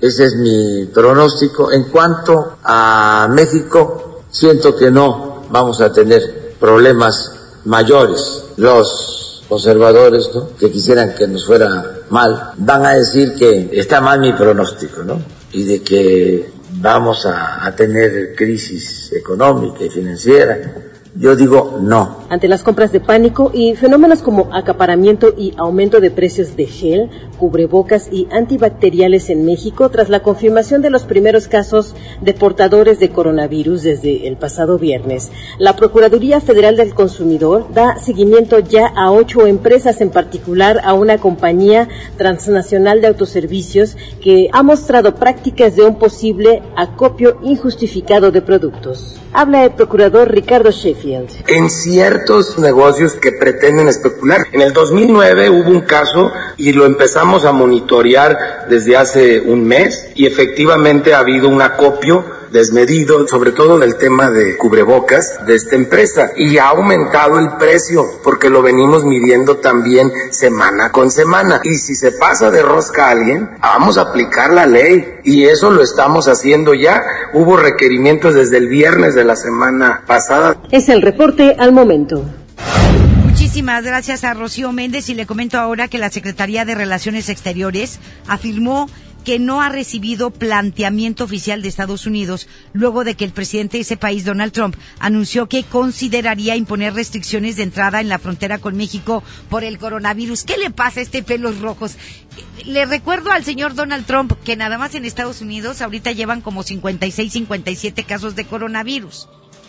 [0.00, 1.70] ese es mi pronóstico.
[1.70, 7.32] En cuanto a México, siento que no vamos a tener problemas
[7.64, 8.44] mayores.
[8.56, 14.32] Los observadores que quisieran que nos fuera mal van a decir que está mal mi
[14.32, 15.20] pronóstico, ¿no?
[15.52, 20.74] Y de que vamos a, a tener crisis económica y financiera.
[21.14, 22.18] Yo digo no.
[22.28, 27.10] Ante las compras de pánico y fenómenos como acaparamiento y aumento de precios de gel,
[27.38, 33.10] cubrebocas y antibacteriales en México, tras la confirmación de los primeros casos de portadores de
[33.10, 39.46] coronavirus desde el pasado viernes, la Procuraduría Federal del Consumidor da seguimiento ya a ocho
[39.46, 45.98] empresas, en particular a una compañía transnacional de autoservicios que ha mostrado prácticas de un
[45.98, 49.20] posible acopio injustificado de productos.
[49.32, 51.28] Habla el procurador Ricardo Sheffield.
[51.46, 54.46] En ciertos negocios que pretenden especular.
[54.52, 60.10] En el 2009 hubo un caso y lo empezamos a monitorear desde hace un mes
[60.14, 65.76] y efectivamente ha habido un acopio desmedido, sobre todo del tema de cubrebocas de esta
[65.76, 66.32] empresa.
[66.36, 71.60] Y ha aumentado el precio porque lo venimos midiendo también semana con semana.
[71.64, 75.20] Y si se pasa de rosca a alguien, vamos a aplicar la ley.
[75.24, 77.02] Y eso lo estamos haciendo ya.
[77.34, 80.56] Hubo requerimientos desde el viernes de la semana pasada.
[80.70, 82.24] Es el reporte al momento.
[83.58, 87.98] Muchísimas gracias a Rocío Méndez y le comento ahora que la Secretaría de Relaciones Exteriores
[88.28, 88.88] afirmó
[89.24, 93.80] que no ha recibido planteamiento oficial de Estados Unidos luego de que el presidente de
[93.80, 98.76] ese país, Donald Trump, anunció que consideraría imponer restricciones de entrada en la frontera con
[98.76, 100.44] México por el coronavirus.
[100.44, 101.96] ¿Qué le pasa a este pelos rojos?
[102.64, 106.62] Le recuerdo al señor Donald Trump que nada más en Estados Unidos ahorita llevan como
[106.62, 109.26] 56, 57 casos de coronavirus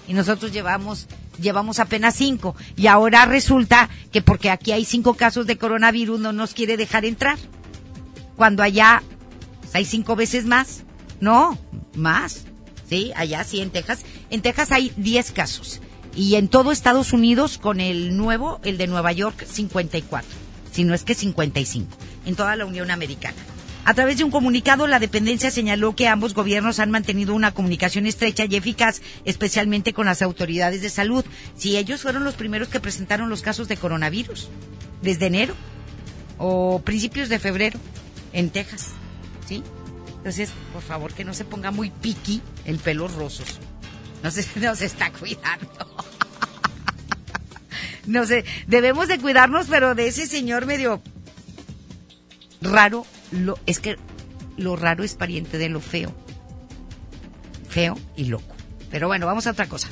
[0.08, 1.08] y nosotros llevamos
[1.42, 6.34] llevamos apenas cinco y ahora resulta que porque aquí hay cinco casos de coronavirus no
[6.34, 7.38] nos quiere dejar entrar
[8.40, 9.04] cuando allá
[9.74, 10.84] hay cinco veces más.
[11.20, 11.58] No,
[11.94, 12.46] más.
[12.90, 14.04] Sí, allá sí, en Texas.
[14.30, 15.82] En Texas hay 10 casos.
[16.16, 20.28] Y en todo Estados Unidos, con el nuevo, el de Nueva York, 54.
[20.72, 21.90] Si no es que 55.
[22.26, 23.38] En toda la Unión Americana.
[23.90, 28.06] A través de un comunicado, la dependencia señaló que ambos gobiernos han mantenido una comunicación
[28.06, 31.26] estrecha y eficaz, especialmente con las autoridades de salud.
[31.58, 34.48] Si ellos fueron los primeros que presentaron los casos de coronavirus,
[35.02, 35.56] desde enero
[36.38, 37.80] o principios de febrero,
[38.32, 38.90] en Texas.
[39.48, 39.64] ¿sí?
[40.18, 43.58] Entonces, por favor, que no se ponga muy piqui el pelo rosos.
[44.22, 45.68] No se, no se está cuidando.
[48.06, 51.02] no sé, debemos de cuidarnos, pero de ese señor medio
[52.62, 53.98] raro, lo, es que
[54.58, 56.14] lo raro es pariente de lo feo.
[57.70, 58.56] Feo y loco.
[58.92, 59.88] Pero bueno, vamos a otra cosa.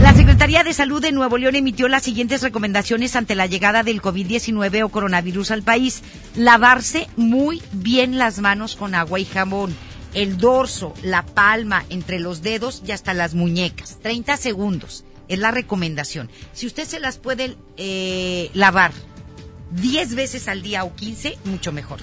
[0.00, 4.00] La Secretaría de Salud de Nuevo León emitió las siguientes recomendaciones ante la llegada del
[4.00, 6.02] COVID-19 o coronavirus al país.
[6.36, 9.74] Lavarse muy bien las manos con agua y jabón.
[10.14, 13.98] El dorso, la palma, entre los dedos y hasta las muñecas.
[14.00, 16.30] 30 segundos es la recomendación.
[16.52, 18.92] Si usted se las puede eh, lavar
[19.72, 22.00] 10 veces al día o 15, mucho mejor.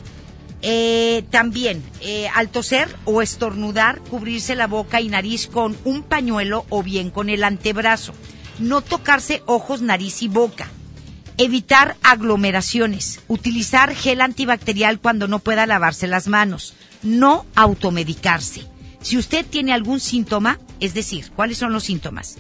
[0.66, 6.66] Eh, también, eh, al toser o estornudar, cubrirse la boca y nariz con un pañuelo
[6.70, 8.14] o bien con el antebrazo.
[8.60, 10.70] No tocarse ojos, nariz y boca.
[11.38, 13.20] Evitar aglomeraciones.
[13.28, 16.76] Utilizar gel antibacterial cuando no pueda lavarse las manos.
[17.02, 18.66] No automedicarse.
[19.02, 22.38] Si usted tiene algún síntoma, es decir, ¿cuáles son los síntomas?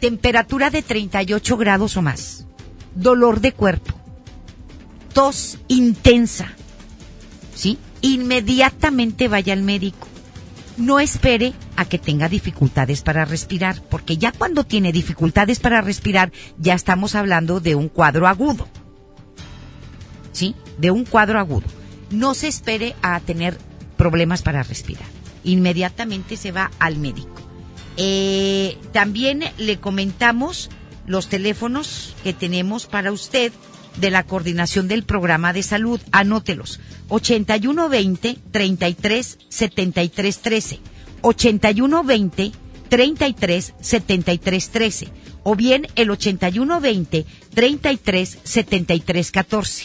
[0.00, 2.46] Temperatura de 38 grados o más.
[2.94, 3.99] Dolor de cuerpo.
[5.12, 6.54] Tos intensa
[7.60, 7.78] ¿sí?
[8.00, 10.08] Inmediatamente vaya al médico.
[10.78, 16.32] No espere a que tenga dificultades para respirar, porque ya cuando tiene dificultades para respirar,
[16.56, 18.66] ya estamos hablando de un cuadro agudo.
[20.32, 20.54] ¿Sí?
[20.78, 21.66] De un cuadro agudo.
[22.10, 23.58] No se espere a tener
[23.98, 25.04] problemas para respirar.
[25.44, 27.34] Inmediatamente se va al médico.
[27.98, 30.70] Eh, también le comentamos
[31.06, 33.52] los teléfonos que tenemos para usted
[33.96, 36.00] de la coordinación del programa de salud.
[36.12, 36.80] Anótelos.
[37.08, 40.78] 8120 33 73 13.
[41.22, 42.52] 8120
[42.88, 45.08] 33 73 13.
[45.42, 49.84] O bien el 8120 33 73 14.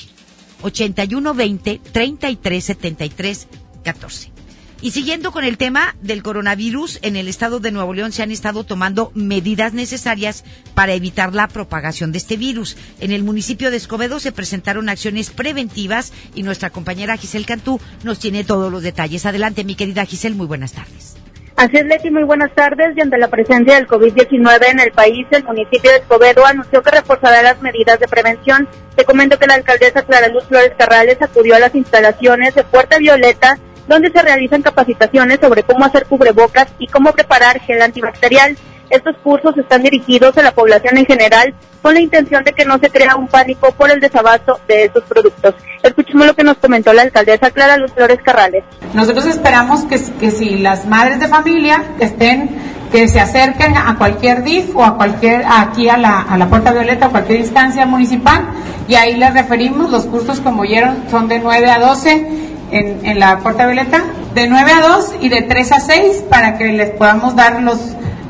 [0.62, 3.48] 8120 33 73
[3.84, 4.35] 14.
[4.82, 8.32] Y siguiendo con el tema del coronavirus, en el estado de Nuevo León se han
[8.32, 12.78] estado tomando medidas necesarias para evitar la propagación de este virus.
[13.00, 18.20] En el municipio de Escobedo se presentaron acciones preventivas y nuestra compañera Giselle Cantú nos
[18.20, 19.26] tiene todos los detalles.
[19.26, 21.16] Adelante, mi querida Giselle, muy buenas tardes.
[21.56, 22.98] Así es, Leti, muy buenas tardes.
[22.98, 26.92] Y ante la presencia del COVID-19 en el país, el municipio de Escobedo anunció que
[26.92, 28.68] reforzará las medidas de prevención.
[28.98, 32.98] Te comento que la alcaldesa Clara Luz Flores Carrales acudió a las instalaciones de Puerta
[32.98, 33.58] Violeta
[33.88, 38.58] donde se realizan capacitaciones sobre cómo hacer cubrebocas y cómo preparar gel antibacterial.
[38.90, 42.78] Estos cursos están dirigidos a la población en general con la intención de que no
[42.78, 45.56] se crea un pánico por el desabasto de estos productos.
[45.82, 48.64] Escuchemos lo que nos comentó la alcaldesa Clara Luz Flores Carrales.
[48.94, 54.44] Nosotros esperamos que, que si las madres de familia estén que se acerquen a cualquier
[54.44, 58.46] DIF o a cualquier, aquí a la, a la Puerta Violeta o cualquier instancia municipal
[58.88, 63.40] y ahí les referimos, los cursos como oyeron son de 9 a 12 en, la
[63.40, 64.04] Puerta Violeta,
[64.34, 67.80] de 9 a 2 y de 3 a 6 para que les podamos dar los,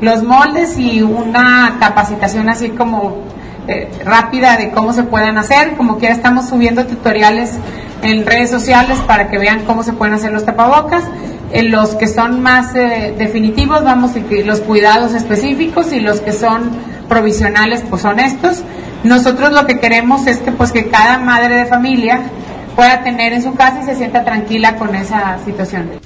[0.00, 3.24] los moldes y una capacitación así como
[3.68, 5.76] eh, rápida de cómo se puedan hacer.
[5.76, 7.52] Como quiera estamos subiendo tutoriales
[8.02, 11.04] en redes sociales para que vean cómo se pueden hacer los tapabocas.
[11.52, 14.12] En los que son más eh, definitivos vamos
[14.44, 16.70] los cuidados específicos y los que son
[17.08, 18.62] provisionales pues son estos.
[19.04, 22.20] Nosotros lo que queremos es que pues que cada madre de familia
[22.76, 25.98] pueda tener en su casa y se sienta tranquila con esa situación.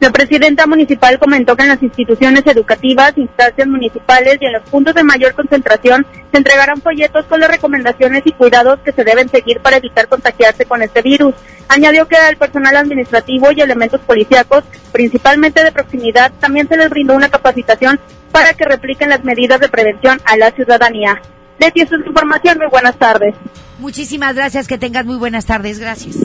[0.00, 4.94] La presidenta municipal comentó que en las instituciones educativas, instancias municipales y en los puntos
[4.94, 9.60] de mayor concentración se entregarán folletos con las recomendaciones y cuidados que se deben seguir
[9.60, 11.34] para evitar contagiarse con este virus.
[11.68, 17.14] Añadió que al personal administrativo y elementos policíacos, principalmente de proximidad, también se les brindó
[17.14, 17.98] una capacitación
[18.30, 21.22] para que repliquen las medidas de prevención a la ciudadanía.
[21.58, 22.58] Leti, esta es información.
[22.58, 23.34] Muy buenas tardes.
[23.78, 24.66] Muchísimas gracias.
[24.66, 25.78] Que tengas muy buenas tardes.
[25.78, 26.16] Gracias.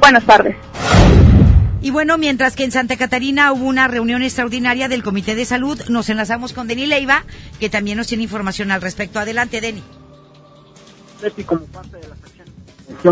[0.00, 0.56] Buenas tardes.
[1.80, 5.80] Y bueno, mientras que en Santa Catarina hubo una reunión extraordinaria del Comité de Salud,
[5.88, 7.24] nos enlazamos con Deni Leiva,
[7.58, 9.18] que también nos tiene información al respecto.
[9.18, 9.82] Adelante, Deni.
[11.44, 12.06] como parte de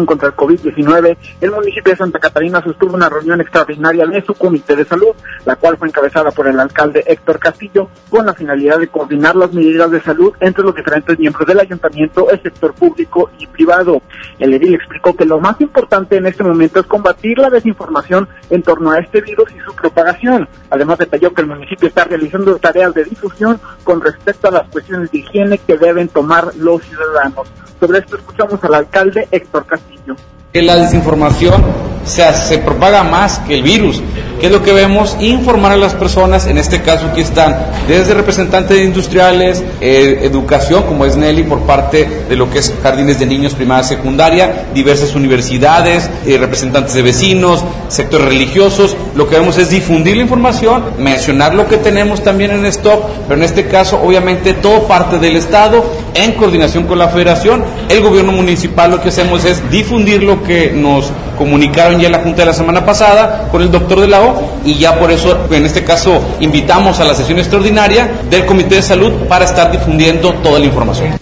[0.07, 4.76] contra el COVID-19, el municipio de Santa Catarina sostuvo una reunión extraordinaria de su comité
[4.76, 5.14] de salud,
[5.45, 9.53] la cual fue encabezada por el alcalde Héctor Castillo, con la finalidad de coordinar las
[9.53, 14.03] medidas de salud entre los diferentes miembros del ayuntamiento, el sector público y privado.
[14.39, 18.62] El edil explicó que lo más importante en este momento es combatir la desinformación en
[18.62, 20.49] torno a este virus y su propagación.
[20.70, 25.11] Además detalló que el municipio está realizando tareas de difusión con respecto a las cuestiones
[25.11, 27.49] de higiene que deben tomar los ciudadanos.
[27.81, 30.14] Sobre esto escuchamos al alcalde Héctor Castillo.
[30.53, 31.64] La desinformación
[32.05, 34.03] se, propaga más que el virus.
[34.41, 35.19] ¿Qué es lo que vemos?
[35.21, 41.05] Informar a las personas, en este caso aquí están desde representantes industriales, eh, educación, como
[41.05, 46.09] es Nelly, por parte de lo que es jardines de niños, primaria, secundaria, diversas universidades,
[46.25, 48.97] eh, representantes de vecinos, sectores religiosos.
[49.15, 53.39] Lo que vemos es difundir la información, mencionar lo que tenemos también en stock, pero
[53.39, 55.85] en este caso, obviamente, todo parte del Estado
[56.15, 57.63] en coordinación con la Federación.
[57.91, 62.43] El gobierno municipal lo que hacemos es difundir lo que nos comunicaron ya la Junta
[62.43, 65.64] de la semana pasada con el doctor de la O y ya por eso en
[65.64, 70.59] este caso invitamos a la sesión extraordinaria del Comité de Salud para estar difundiendo toda
[70.59, 71.18] la información.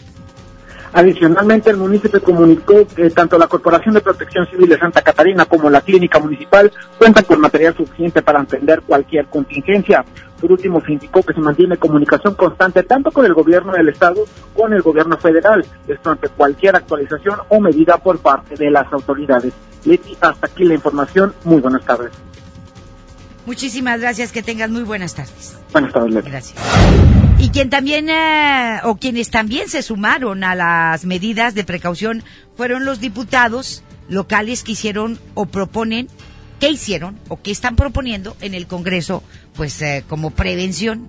[0.92, 5.70] Adicionalmente, el municipio comunicó que tanto la Corporación de Protección Civil de Santa Catarina como
[5.70, 10.04] la Clínica Municipal cuentan con material suficiente para atender cualquier contingencia.
[10.40, 14.24] Por último, se indicó que se mantiene comunicación constante tanto con el gobierno del Estado
[14.54, 18.92] como con el gobierno federal, esto ante cualquier actualización o medida por parte de las
[18.92, 19.54] autoridades.
[19.84, 21.32] Leti, hasta aquí la información.
[21.44, 22.10] Muy buenas tardes.
[23.46, 25.58] Muchísimas gracias, que tengas muy buenas tardes.
[25.72, 26.30] Buenas tardes, Leti.
[26.30, 26.58] Gracias.
[27.38, 32.24] Y quien también, eh, o quienes también se sumaron a las medidas de precaución
[32.56, 36.08] fueron los diputados locales que hicieron o proponen,
[36.60, 39.22] ¿qué hicieron o qué están proponiendo en el Congreso,
[39.56, 41.08] pues eh, como prevención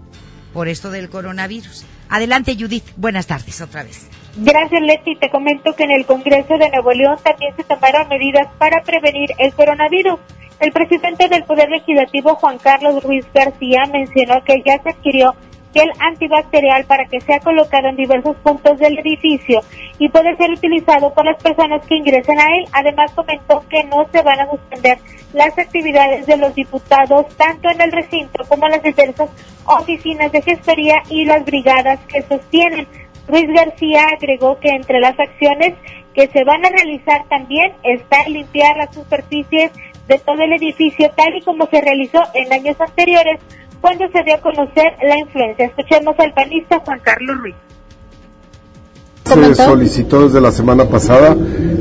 [0.53, 1.85] por esto del coronavirus?
[2.09, 2.85] Adelante, Judith.
[2.97, 4.07] Buenas tardes otra vez.
[4.35, 5.15] Gracias, Leti.
[5.15, 9.31] Te comento que en el Congreso de Nuevo León también se tomaron medidas para prevenir
[9.37, 10.19] el coronavirus.
[10.59, 15.35] El presidente del Poder Legislativo, Juan Carlos Ruiz García, mencionó que ya se adquirió
[15.73, 19.61] gel antibacterial para que sea colocado en diversos puntos del edificio
[19.97, 22.65] y puede ser utilizado por las personas que ingresen a él.
[22.71, 24.97] Además comentó que no se van a suspender
[25.33, 29.29] las actividades de los diputados tanto en el recinto como en las diversas
[29.65, 32.87] oficinas de gestoría y las brigadas que sostienen.
[33.27, 35.75] Luis García agregó que entre las acciones
[36.15, 39.71] que se van a realizar también está limpiar las superficies
[40.07, 43.39] de todo el edificio tal y como se realizó en años anteriores
[43.81, 45.65] cuando se dio a conocer la influencia.
[45.65, 47.55] Escuchemos al panista Juan Carlos Ruiz.
[49.25, 51.35] Se solicitó desde la semana pasada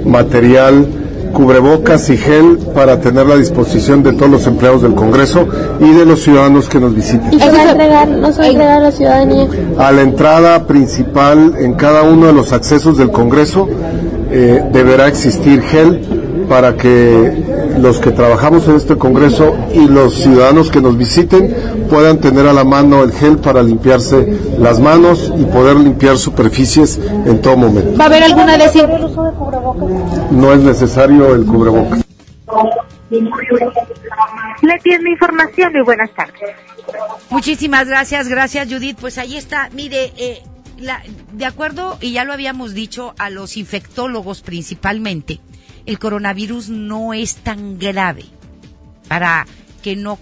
[0.05, 0.87] material
[1.33, 5.47] cubrebocas y gel para tener a disposición de todos los empleados del Congreso
[5.81, 7.33] y de los ciudadanos que nos visiten.
[7.33, 9.49] ¿Y se va a entregar, no se va a entregar a la ciudadanía?
[9.79, 13.69] A la entrada principal en cada uno de los accesos del Congreso
[14.31, 17.45] eh, deberá existir gel para que
[17.79, 22.53] los que trabajamos en este Congreso y los ciudadanos que nos visiten puedan tener a
[22.53, 24.27] la mano el gel para limpiarse
[24.59, 27.99] las manos y poder limpiar superficies en todo momento.
[27.99, 29.15] ¿Va a haber alguna desinfección?
[30.31, 32.05] No es necesario el cubrebocas.
[33.11, 36.57] Le tiene información y buenas tardes.
[37.31, 38.99] Muchísimas gracias, gracias Judith.
[39.01, 40.43] Pues ahí está, mire, eh,
[41.33, 45.41] de acuerdo, y ya lo habíamos dicho a los infectólogos principalmente,
[45.89, 48.27] el coronavirus no es tan grave
[49.09, 49.47] para
[49.83, 50.19] que no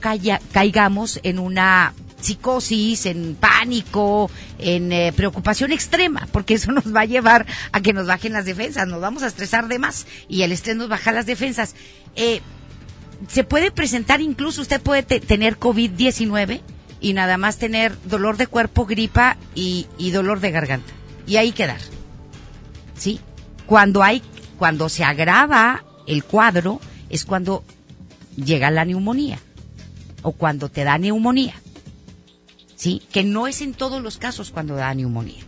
[0.53, 7.05] caigamos en una psicosis, en pánico, en eh, preocupación extrema, porque eso nos va a
[7.05, 10.53] llevar a que nos bajen las defensas, nos vamos a estresar de más y el
[10.53, 11.75] estrés nos baja las defensas.
[12.14, 12.43] Eh,
[13.27, 16.61] se puede presentar incluso, usted puede tener COVID-19
[17.01, 20.93] y nada más tener dolor de cuerpo, gripa y dolor de garganta.
[21.27, 21.81] Y ahí quedar.
[22.97, 23.21] ¿Sí?
[23.67, 24.23] Cuando hay,
[24.59, 27.64] cuando se agrava el cuadro, es cuando
[28.36, 29.38] llega la neumonía
[30.22, 31.54] o cuando te da neumonía.
[32.74, 33.02] ¿Sí?
[33.11, 35.42] Que no es en todos los casos cuando da neumonía.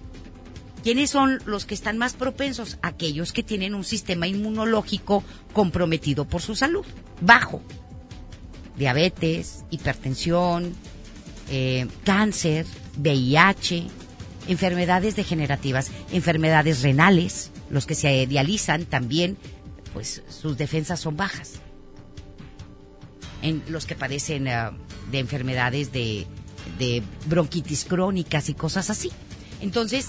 [0.83, 2.79] ¿Quiénes son los que están más propensos?
[2.83, 6.87] Aquellos que tienen un sistema inmunológico comprometido por su salud,
[7.21, 7.61] bajo.
[8.77, 10.73] Diabetes, hipertensión,
[11.51, 12.65] eh, cáncer,
[12.97, 13.87] VIH,
[14.47, 19.37] enfermedades degenerativas, enfermedades renales, los que se dializan también,
[19.93, 21.55] pues sus defensas son bajas.
[23.43, 24.71] En los que padecen eh,
[25.11, 26.27] de enfermedades de,
[26.79, 29.11] de bronquitis crónicas y cosas así.
[29.61, 30.09] Entonces,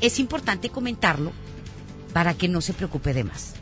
[0.00, 1.32] es importante comentarlo
[2.12, 3.54] para que no se preocupe de más.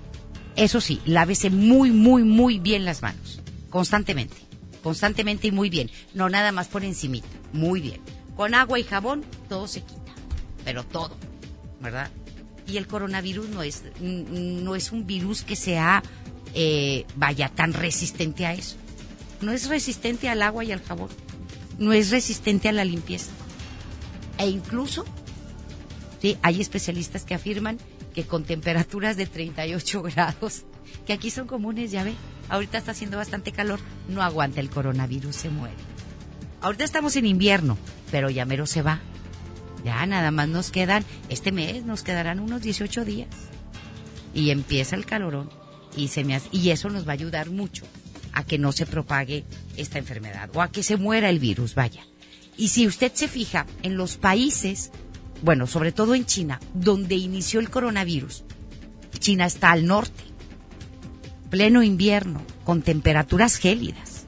[0.56, 3.40] Eso sí, lávese muy, muy, muy bien las manos,
[3.70, 4.36] constantemente,
[4.82, 8.00] constantemente y muy bien, no nada más por encimita, muy bien.
[8.36, 10.12] Con agua y jabón todo se quita,
[10.64, 11.16] pero todo,
[11.80, 12.10] ¿verdad?
[12.68, 16.02] Y el coronavirus no es, no es un virus que sea,
[16.54, 18.76] eh, vaya, tan resistente a eso.
[19.40, 21.08] No es resistente al agua y al jabón,
[21.78, 23.30] no es resistente a la limpieza.
[24.36, 25.04] E incluso
[26.20, 26.36] ¿sí?
[26.42, 27.78] Hay especialistas que afirman
[28.14, 30.64] que con temperaturas de 38 grados,
[31.06, 32.14] que aquí son comunes, ya ve,
[32.48, 35.76] ahorita está haciendo bastante calor, no aguanta el coronavirus, se muere.
[36.60, 37.78] Ahorita estamos en invierno,
[38.10, 39.00] pero ya mero se va.
[39.88, 43.28] Ya nada más nos quedan, este mes nos quedarán unos 18 días.
[44.34, 45.48] Y empieza el calorón.
[45.96, 47.86] Y, se me y eso nos va a ayudar mucho
[48.34, 49.46] a que no se propague
[49.78, 52.06] esta enfermedad o a que se muera el virus, vaya.
[52.58, 54.92] Y si usted se fija en los países
[55.42, 58.44] bueno, sobre todo en China, donde inició el coronavirus.
[59.18, 60.24] China está al norte,
[61.50, 64.26] pleno invierno, con temperaturas gélidas.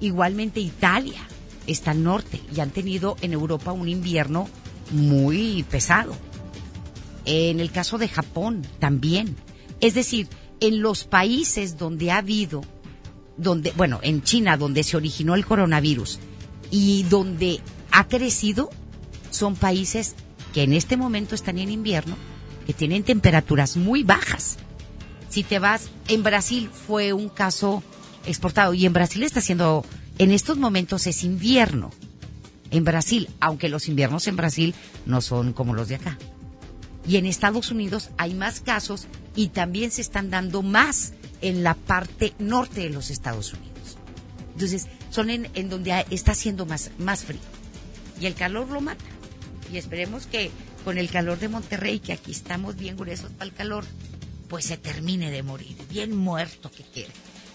[0.00, 1.20] Igualmente Italia
[1.66, 4.48] está al norte y han tenido en Europa un invierno
[4.90, 6.14] muy pesado.
[7.24, 9.36] En el caso de Japón también.
[9.80, 10.28] Es decir,
[10.60, 12.62] en los países donde ha habido,
[13.36, 16.18] donde, bueno, en China donde se originó el coronavirus
[16.70, 17.60] y donde
[17.90, 18.70] ha crecido,
[19.30, 20.14] son países
[20.52, 22.16] que en este momento están en invierno,
[22.66, 24.56] que tienen temperaturas muy bajas.
[25.28, 27.82] Si te vas, en Brasil fue un caso
[28.26, 29.84] exportado y en Brasil está haciendo,
[30.18, 31.90] en estos momentos es invierno.
[32.72, 34.74] En Brasil, aunque los inviernos en Brasil
[35.06, 36.18] no son como los de acá.
[37.06, 39.06] Y en Estados Unidos hay más casos
[39.36, 41.12] y también se están dando más
[41.42, 43.98] en la parte norte de los Estados Unidos.
[44.54, 47.40] Entonces, son en, donde está haciendo más, más frío.
[48.20, 49.04] Y el calor lo mata
[49.70, 50.50] y esperemos que
[50.84, 53.84] con el calor de Monterrey, que aquí estamos bien gruesos para el calor,
[54.48, 57.12] pues se termine de morir, bien muerto que quiere.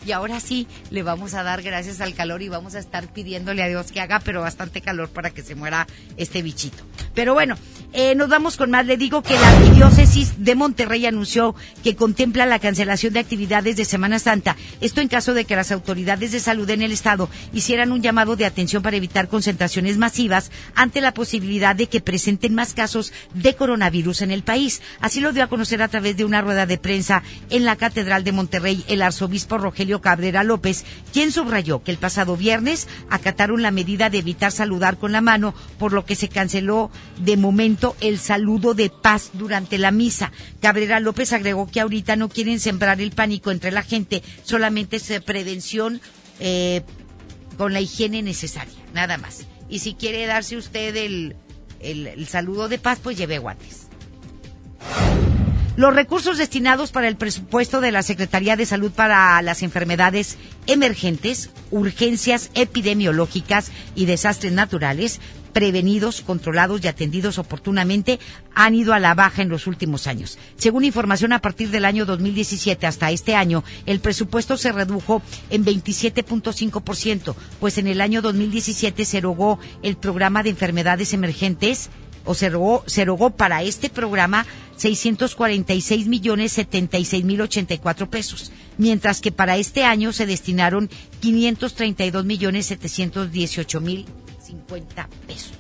[0.08, 3.62] Y ahora sí, le vamos a dar gracias al calor y vamos a estar pidiéndole
[3.62, 5.86] a Dios que haga, pero bastante calor para que se muera
[6.16, 6.82] este bichito.
[7.14, 7.58] Pero bueno,
[7.92, 8.86] eh, nos vamos con más.
[8.86, 13.84] Le digo que la Arquidiócesis de Monterrey anunció que contempla la cancelación de actividades de
[13.84, 14.56] Semana Santa.
[14.80, 18.38] Esto en caso de que las autoridades de salud en el Estado hicieran un llamado
[18.38, 23.56] de atención para evitar concentraciones masivas ante la posibilidad de que presenten más casos de
[23.56, 24.82] coronavirus en el país.
[25.02, 28.24] Así lo dio a conocer a través de una rueda de prensa en la Catedral
[28.24, 33.72] de Monterrey el arzobispo Rogelio Cabrera López, quien subrayó que el pasado viernes acataron la
[33.72, 38.20] medida de evitar saludar con la mano, por lo que se canceló de momento el
[38.20, 40.32] saludo de paz durante la misa.
[40.62, 45.22] Cabrera López agregó que ahorita no quieren sembrar el pánico entre la gente, solamente es
[45.22, 46.02] prevención
[46.40, 46.82] eh,
[47.58, 49.46] con la higiene necesaria, nada más.
[49.70, 51.36] Y si quiere darse usted el,
[51.80, 53.88] el saludo de paz, pues lleve guantes.
[55.78, 61.52] Los recursos destinados para el presupuesto de la Secretaría de Salud para las enfermedades emergentes,
[61.70, 65.20] urgencias epidemiológicas y desastres naturales
[65.54, 68.20] prevenidos, controlados y atendidos oportunamente
[68.56, 70.40] han ido a la baja en los últimos años.
[70.56, 75.22] Según información a partir del año 2017 hasta este año, el presupuesto se redujo
[75.52, 81.92] en 27.5%, pues en el año 2017 se erogó el programa de enfermedades emergentes
[82.28, 89.22] o se erogó, se erogó para este programa 646 millones 76 mil 84 pesos, mientras
[89.22, 90.90] que para este año se destinaron
[91.22, 94.06] 532 millones 718 mil
[94.46, 95.54] 50 pesos.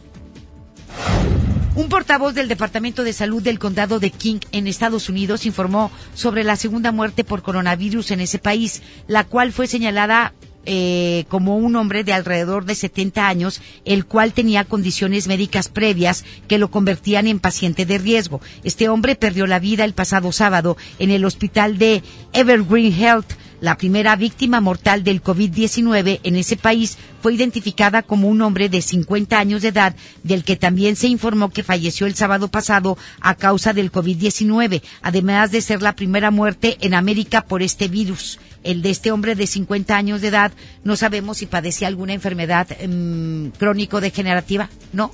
[1.75, 6.43] Un portavoz del Departamento de Salud del Condado de King en Estados Unidos informó sobre
[6.43, 10.33] la segunda muerte por coronavirus en ese país, la cual fue señalada
[10.69, 16.25] eh, como un hombre de alrededor de 70 años, el cual tenía condiciones médicas previas
[16.49, 18.41] que lo convertían en paciente de riesgo.
[18.65, 22.03] Este hombre perdió la vida el pasado sábado en el hospital de
[22.33, 23.31] Evergreen Health.
[23.59, 28.81] La primera víctima mortal del COVID-19 en ese país fue identificada como un hombre de
[28.81, 33.35] 50 años de edad, del que también se informó que falleció el sábado pasado a
[33.35, 38.81] causa del COVID-19, además de ser la primera muerte en América por este virus el
[38.81, 40.51] de este hombre de 50 años de edad,
[40.83, 44.69] no sabemos si padecía alguna enfermedad mm, crónico-degenerativa.
[44.91, 45.11] No,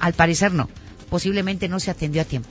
[0.00, 0.68] al parecer no.
[1.08, 2.48] Posiblemente no se atendió a tiempo.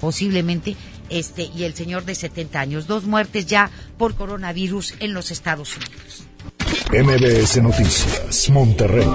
[0.00, 0.76] Posiblemente,
[1.10, 2.86] este, y el señor de 70 años.
[2.86, 6.26] Dos muertes ya por coronavirus en los Estados Unidos.
[6.92, 9.06] MBS Noticias, Monterrey.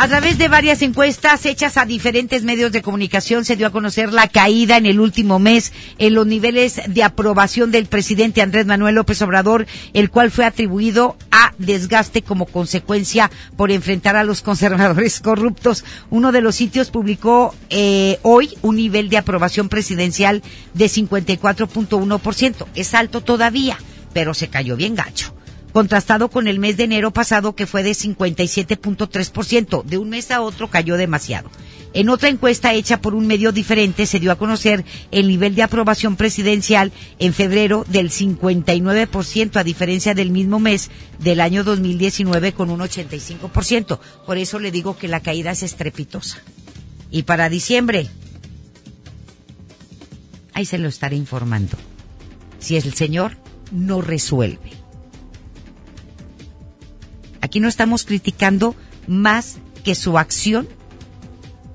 [0.00, 4.14] A través de varias encuestas hechas a diferentes medios de comunicación se dio a conocer
[4.14, 8.94] la caída en el último mes en los niveles de aprobación del presidente Andrés Manuel
[8.94, 15.20] López Obrador, el cual fue atribuido a desgaste como consecuencia por enfrentar a los conservadores
[15.20, 15.84] corruptos.
[16.08, 20.42] Uno de los sitios publicó eh, hoy un nivel de aprobación presidencial
[20.72, 22.66] de 54.1%.
[22.74, 23.76] Es alto todavía,
[24.14, 25.34] pero se cayó bien gacho
[25.72, 29.84] contrastado con el mes de enero pasado que fue de 57.3%.
[29.84, 31.50] De un mes a otro cayó demasiado.
[31.92, 35.64] En otra encuesta hecha por un medio diferente se dio a conocer el nivel de
[35.64, 42.70] aprobación presidencial en febrero del 59% a diferencia del mismo mes del año 2019 con
[42.70, 43.98] un 85%.
[44.24, 46.38] Por eso le digo que la caída es estrepitosa.
[47.10, 48.06] Y para diciembre,
[50.52, 51.76] ahí se lo estaré informando.
[52.60, 53.36] Si el señor
[53.72, 54.79] no resuelve
[57.50, 58.76] Aquí no estamos criticando
[59.08, 60.68] más que su acción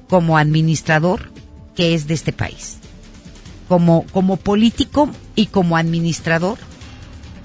[0.08, 1.34] como administrador
[1.76, 2.78] que es de este país.
[3.68, 6.58] Como, como político y como administrador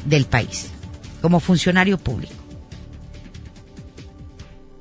[0.04, 0.68] del país.
[1.20, 2.32] Como funcionario público.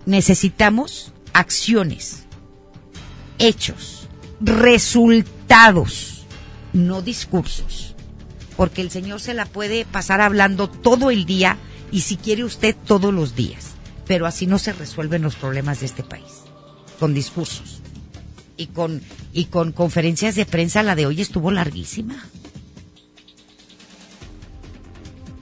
[0.06, 2.26] Necesitamos acciones,
[3.39, 4.10] hechos,
[4.41, 6.28] resultados,
[6.72, 7.95] no discursos.
[8.56, 11.58] Porque el Señor se la puede pasar hablando todo el día
[11.92, 13.72] y si quiere usted todos los días.
[14.08, 16.44] Pero así no se resuelven los problemas de este país,
[17.00, 17.82] con discursos.
[18.58, 22.26] Y con, y con conferencias de prensa, la de hoy estuvo larguísima.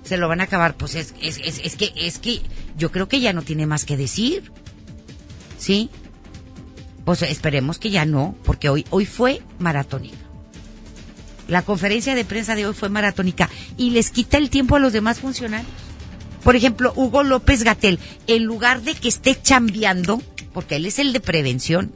[0.04, 2.41] Se lo van a acabar, pues es, es, es, que, es que
[2.78, 4.52] yo creo que ya no tiene más que decir.
[5.58, 5.89] ¿Sí?
[7.06, 10.18] Pues esperemos que ya no, porque hoy, hoy fue maratónica.
[11.48, 14.93] La conferencia de prensa de hoy fue maratónica y les quita el tiempo a los
[14.93, 15.86] demás funcionarios.
[16.48, 20.22] Por ejemplo, Hugo López Gatel, en lugar de que esté chambeando,
[20.54, 21.93] porque él es el de prevención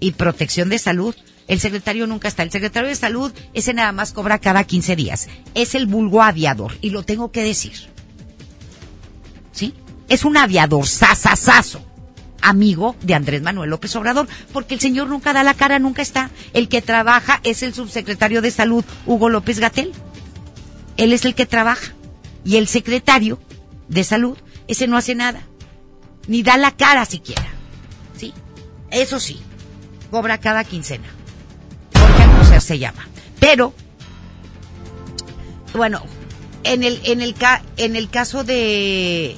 [0.00, 1.14] y protección de salud,
[1.46, 2.42] el secretario nunca está.
[2.42, 5.28] El secretario de salud, ese nada más cobra cada 15 días.
[5.54, 7.74] Es el vulgo aviador, y lo tengo que decir.
[9.52, 9.72] ¿Sí?
[10.08, 11.80] Es un aviador sasasazo
[12.42, 16.32] amigo de Andrés Manuel López Obrador, porque el señor nunca da la cara, nunca está.
[16.54, 19.92] El que trabaja es el subsecretario de Salud, Hugo López Gatel.
[20.96, 21.94] Él es el que trabaja.
[22.44, 23.38] Y el secretario
[23.88, 24.36] de salud,
[24.68, 25.42] ese no hace nada,
[26.26, 27.46] ni da la cara siquiera.
[28.16, 28.32] ¿Sí?
[28.90, 29.40] Eso sí,
[30.10, 31.06] cobra cada quincena.
[31.94, 33.08] Jorge ser se llama.
[33.40, 33.74] Pero,
[35.74, 36.02] bueno,
[36.62, 37.34] en el, en el,
[37.76, 39.36] en el caso de,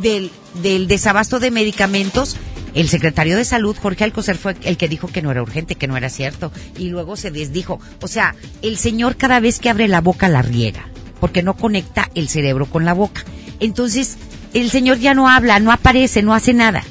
[0.00, 0.30] del,
[0.62, 2.36] del desabasto de medicamentos,
[2.74, 5.86] el secretario de Salud, Jorge Alcocer, fue el que dijo que no era urgente, que
[5.86, 6.52] no era cierto.
[6.76, 7.80] Y luego se desdijo.
[8.02, 10.90] O sea, el señor cada vez que abre la boca la riega
[11.20, 13.24] porque no conecta el cerebro con la boca.
[13.60, 14.16] Entonces,
[14.54, 16.82] el señor ya no habla, no aparece, no hace nada.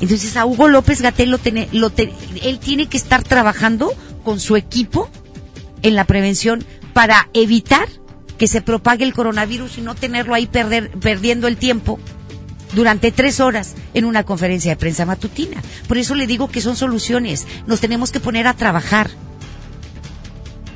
[0.00, 3.92] Entonces, a Hugo López Gatel lo, tiene, lo él tiene que estar trabajando
[4.24, 5.08] con su equipo
[5.82, 7.88] en la prevención para evitar
[8.38, 11.98] que se propague el coronavirus y no tenerlo ahí perder, perdiendo el tiempo
[12.74, 15.60] durante tres horas en una conferencia de prensa matutina.
[15.86, 17.46] Por eso le digo que son soluciones.
[17.66, 19.10] Nos tenemos que poner a trabajar.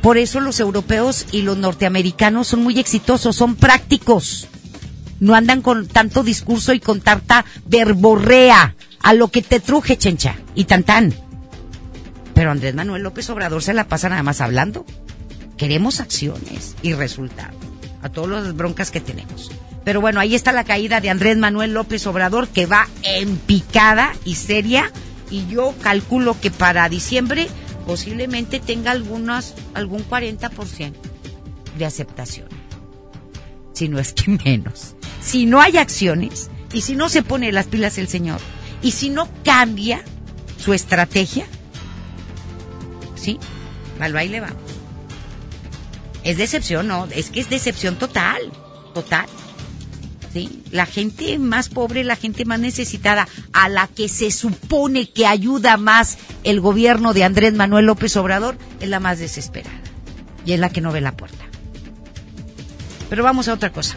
[0.03, 4.49] Por eso los europeos y los norteamericanos son muy exitosos, son prácticos.
[5.21, 10.37] No andan con tanto discurso y con tanta verborrea a lo que te truje, chencha,
[10.57, 11.15] y tan tan.
[12.35, 14.85] Pero Andrés Manuel López Obrador se la pasa nada más hablando.
[15.57, 17.55] Queremos acciones y resultados
[18.03, 19.53] a todas las broncas que tenemos.
[19.85, 24.13] Pero bueno, ahí está la caída de Andrés Manuel López Obrador que va en picada
[24.25, 24.91] y seria
[25.31, 27.49] y yo calculo que para diciembre
[27.87, 30.93] posiblemente tenga algunos, algún 40%
[31.79, 32.49] de aceptación.
[33.73, 34.95] Si no es que menos.
[35.21, 38.41] Si no hay acciones y si no se pone las pilas el Señor
[38.83, 40.03] y si no cambia
[40.59, 41.47] su estrategia,
[43.15, 43.39] ¿sí?
[44.01, 44.57] Al baile vamos.
[46.25, 48.53] Es decepción, no, es que es decepción total,
[48.95, 49.27] total.
[50.71, 55.77] La gente más pobre, la gente más necesitada, a la que se supone que ayuda
[55.77, 59.81] más el gobierno de Andrés Manuel López Obrador, es la más desesperada.
[60.45, 61.45] Y es la que no ve la puerta.
[63.09, 63.97] Pero vamos a otra cosa.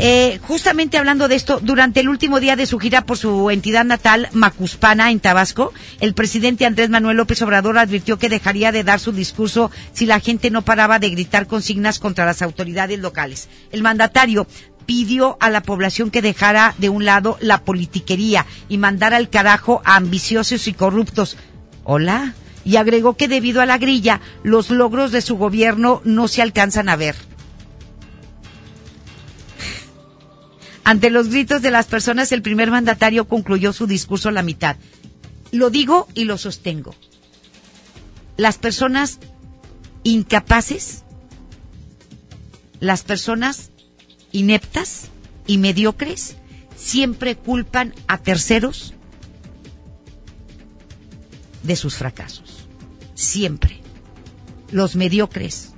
[0.00, 3.84] Eh, justamente hablando de esto, durante el último día de su gira por su entidad
[3.84, 8.98] natal, Macuspana, en Tabasco, el presidente Andrés Manuel López Obrador advirtió que dejaría de dar
[8.98, 13.48] su discurso si la gente no paraba de gritar consignas contra las autoridades locales.
[13.70, 14.48] El mandatario
[14.86, 19.82] pidió a la población que dejara de un lado la politiquería y mandara al carajo
[19.84, 21.36] a ambiciosos y corruptos.
[21.84, 22.34] Hola.
[22.64, 26.88] Y agregó que debido a la grilla, los logros de su gobierno no se alcanzan
[26.88, 27.14] a ver.
[30.84, 34.76] Ante los gritos de las personas, el primer mandatario concluyó su discurso a la mitad.
[35.52, 36.94] Lo digo y lo sostengo.
[38.38, 39.18] Las personas
[40.02, 41.04] incapaces,
[42.80, 43.72] las personas
[44.34, 45.08] ineptas
[45.46, 46.36] y mediocres,
[46.76, 48.92] siempre culpan a terceros
[51.62, 52.66] de sus fracasos.
[53.14, 53.80] Siempre.
[54.70, 55.72] Los mediocres,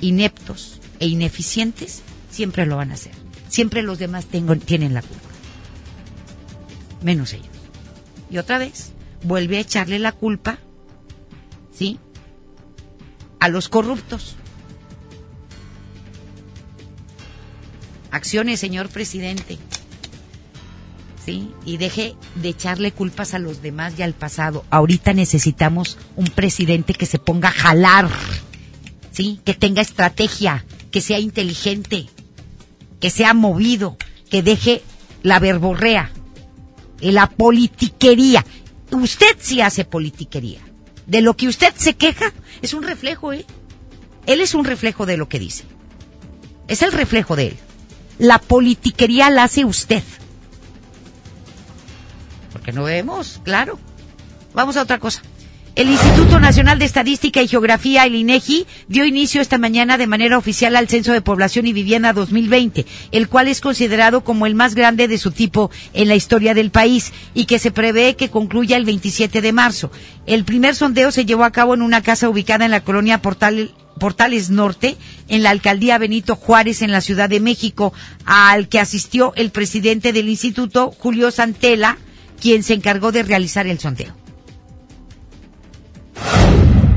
[0.00, 5.28] ineptos e ineficientes siempre lo van a hacer siempre los demás tienen la culpa.
[7.02, 7.48] Menos ellos.
[8.30, 8.92] Y otra vez,
[9.22, 10.58] vuelve a echarle la culpa,
[11.72, 11.98] ¿sí?
[13.40, 14.36] A los corruptos.
[18.16, 19.58] Acciones, señor presidente.
[21.24, 21.50] ¿Sí?
[21.64, 24.64] Y deje de echarle culpas a los demás y al pasado.
[24.70, 28.08] Ahorita necesitamos un presidente que se ponga a jalar,
[29.12, 29.40] ¿sí?
[29.44, 32.06] Que tenga estrategia, que sea inteligente,
[33.00, 33.98] que sea movido,
[34.30, 34.82] que deje
[35.22, 36.10] la verborrea,
[37.00, 38.46] la politiquería.
[38.92, 40.60] Usted sí hace politiquería.
[41.06, 43.44] De lo que usted se queja es un reflejo, ¿eh?
[44.26, 45.64] Él es un reflejo de lo que dice.
[46.68, 47.56] Es el reflejo de él.
[48.18, 50.02] La politiquería la hace usted.
[52.52, 53.78] Porque no vemos, claro.
[54.54, 55.22] Vamos a otra cosa.
[55.76, 60.38] El Instituto Nacional de Estadística y Geografía, el INEGI, dio inicio esta mañana de manera
[60.38, 64.74] oficial al Censo de Población y Vivienda 2020, el cual es considerado como el más
[64.74, 68.78] grande de su tipo en la historia del país y que se prevé que concluya
[68.78, 69.90] el 27 de marzo.
[70.24, 73.20] El primer sondeo se llevó a cabo en una casa ubicada en la colonia
[73.98, 74.96] Portales Norte,
[75.28, 77.92] en la alcaldía Benito Juárez, en la Ciudad de México,
[78.24, 81.98] al que asistió el presidente del instituto, Julio Santela,
[82.40, 84.14] quien se encargó de realizar el sondeo.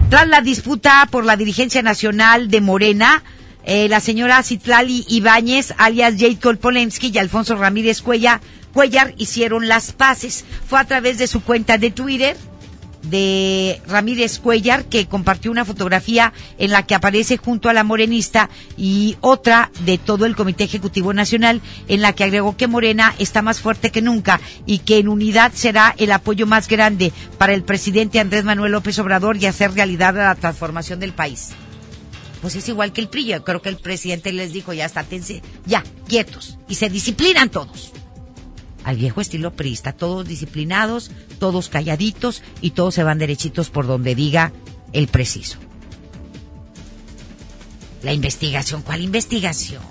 [0.09, 3.23] Tras la disputa por la dirigencia nacional de Morena,
[3.63, 8.41] eh, la señora Citlali Ibáñez, alias Jade Polensky y Alfonso Ramírez Cuellar,
[8.73, 10.45] Cuellar hicieron las paces.
[10.67, 12.37] Fue a través de su cuenta de Twitter
[13.03, 18.49] de Ramírez Cuellar, que compartió una fotografía en la que aparece junto a la morenista
[18.77, 23.41] y otra de todo el Comité Ejecutivo Nacional, en la que agregó que Morena está
[23.41, 27.63] más fuerte que nunca y que en unidad será el apoyo más grande para el
[27.63, 31.49] presidente Andrés Manuel López Obrador y hacer realidad la transformación del país.
[32.41, 35.41] Pues es igual que el PRI, yo creo que el presidente les dijo, ya estátense,
[35.65, 37.91] ya, quietos, y se disciplinan todos
[38.83, 44.13] al viejo estilo priista, todos disciplinados, todos calladitos y todos se van derechitos por donde
[44.13, 44.51] diga
[44.93, 45.57] el preciso.
[48.03, 49.81] La investigación, ¿cuál investigación?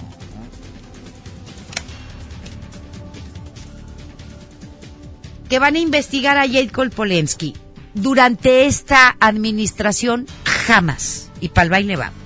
[5.48, 7.54] Que van a investigar a Jade Polensky.
[7.94, 11.30] Durante esta administración, jamás.
[11.40, 12.18] Y para el baile vamos.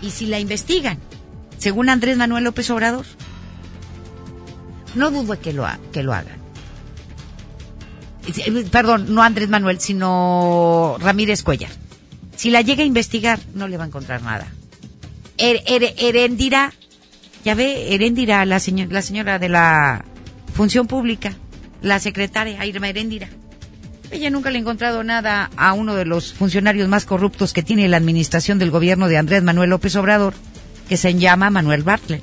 [0.00, 0.98] Y si la investigan,
[1.58, 3.04] según Andrés Manuel López Obrador,
[4.94, 6.47] no dudo que lo, que lo hagan.
[8.36, 11.70] Eh, perdón, no Andrés Manuel, sino Ramírez Cuellar.
[12.36, 14.46] Si la llega a investigar, no le va a encontrar nada.
[15.38, 15.62] Er,
[17.44, 20.04] ya ve, Herendira, la señora de la
[20.54, 21.34] función pública,
[21.82, 23.28] la secretaria Irma Herendira.
[24.10, 27.88] Ella nunca le ha encontrado nada a uno de los funcionarios más corruptos que tiene
[27.88, 30.34] la administración del gobierno de Andrés Manuel López Obrador,
[30.88, 32.22] que se llama Manuel Bartlett.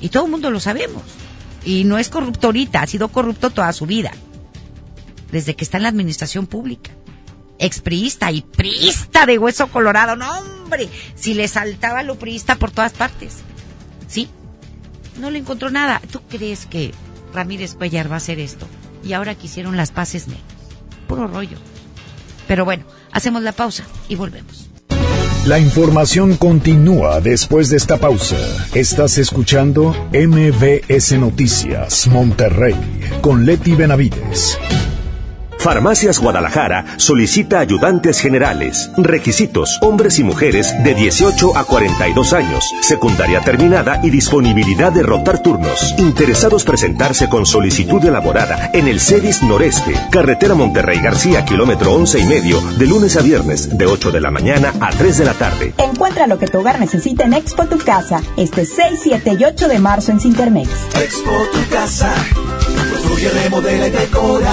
[0.00, 1.02] Y todo el mundo lo sabemos.
[1.64, 4.12] Y no es corrupto ahorita, ha sido corrupto toda su vida.
[5.34, 6.92] Desde que está en la administración pública.
[7.58, 10.14] Expriista y priista de hueso colorado.
[10.14, 13.38] No, hombre, si le saltaba lo priista por todas partes.
[14.06, 14.28] ¿Sí?
[15.18, 16.00] No le encontró nada.
[16.12, 16.92] ¿Tú crees que
[17.32, 18.68] Ramírez Cuellar va a hacer esto?
[19.02, 20.44] Y ahora quisieron las paces negras.
[21.08, 21.58] Puro rollo.
[22.46, 24.70] Pero bueno, hacemos la pausa y volvemos.
[25.46, 28.38] La información continúa después de esta pausa.
[28.72, 32.76] Estás escuchando MBS Noticias Monterrey
[33.20, 34.56] con Leti Benavides.
[35.64, 38.90] Farmacias Guadalajara solicita ayudantes generales.
[38.98, 42.62] Requisitos: hombres y mujeres de 18 a 42 años.
[42.82, 45.94] Secundaria terminada y disponibilidad de rotar turnos.
[45.96, 52.24] Interesados presentarse con solicitud elaborada en el CEDIS Noreste, carretera Monterrey García, kilómetro 11 y
[52.26, 55.72] medio, de lunes a viernes, de 8 de la mañana a 3 de la tarde.
[55.78, 59.68] Encuentra lo que tu hogar necesita en Expo Tu Casa, este 6, 7 y 8
[59.68, 60.68] de marzo en Cintermex.
[61.02, 62.12] Expo Tu Casa,
[62.92, 64.52] construye, remodela y decora.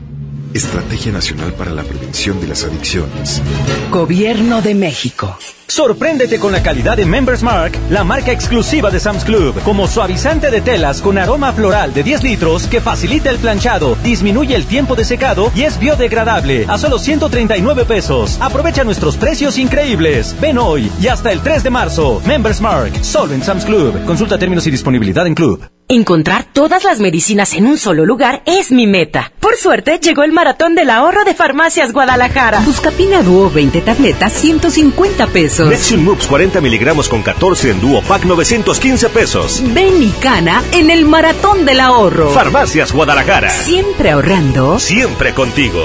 [0.53, 3.41] Estrategia Nacional para la Prevención de las Adicciones.
[3.89, 5.37] Gobierno de México.
[5.67, 10.51] Sorpréndete con la calidad de Members Mark, la marca exclusiva de Sam's Club, como suavizante
[10.51, 14.95] de telas con aroma floral de 10 litros que facilita el planchado, disminuye el tiempo
[14.97, 18.37] de secado y es biodegradable a solo 139 pesos.
[18.41, 20.35] Aprovecha nuestros precios increíbles.
[20.41, 22.21] Ven hoy y hasta el 3 de marzo.
[22.25, 24.03] Members Mark, solo en Sam's Club.
[24.05, 25.70] Consulta términos y disponibilidad en Club.
[25.91, 29.33] Encontrar todas las medicinas en un solo lugar es mi meta.
[29.41, 32.61] Por suerte, llegó el maratón del ahorro de Farmacias Guadalajara.
[32.61, 35.67] Buscapina Duo 20 tabletas, 150 pesos.
[35.67, 39.61] Nexium Mux 40 miligramos con 14 en Duo Pack 915 pesos.
[39.73, 42.29] Ven y cana en el maratón del ahorro.
[42.29, 43.49] Farmacias Guadalajara.
[43.49, 44.79] Siempre ahorrando.
[44.79, 45.83] Siempre contigo.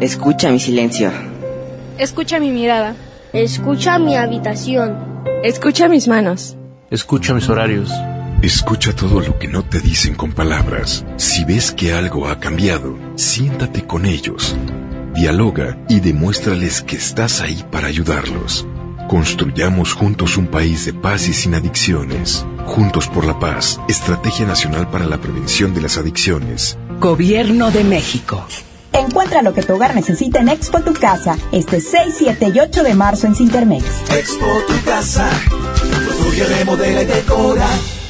[0.00, 1.10] Escucha mi silencio.
[1.98, 2.94] Escucha mi mirada.
[3.32, 5.24] Escucha mi habitación.
[5.42, 6.56] Escucha mis manos.
[6.88, 7.90] Escucha mis horarios.
[8.42, 11.04] Escucha todo lo que no te dicen con palabras.
[11.16, 14.54] Si ves que algo ha cambiado, siéntate con ellos.
[15.12, 18.64] Dialoga y demuéstrales que estás ahí para ayudarlos.
[19.08, 22.46] Construyamos juntos un país de paz y sin adicciones.
[22.64, 23.80] Juntos por la paz.
[23.88, 26.78] Estrategia Nacional para la Prevención de las Adicciones.
[27.00, 28.46] Gobierno de México.
[28.92, 32.84] Encuentra lo que tu hogar necesita en Expo Tu Casa, este 6, 7 y 8
[32.84, 33.84] de marzo en Cintermex.
[34.12, 35.28] Expo Tu Casa,
[35.80, 37.66] construye, remodela y decora.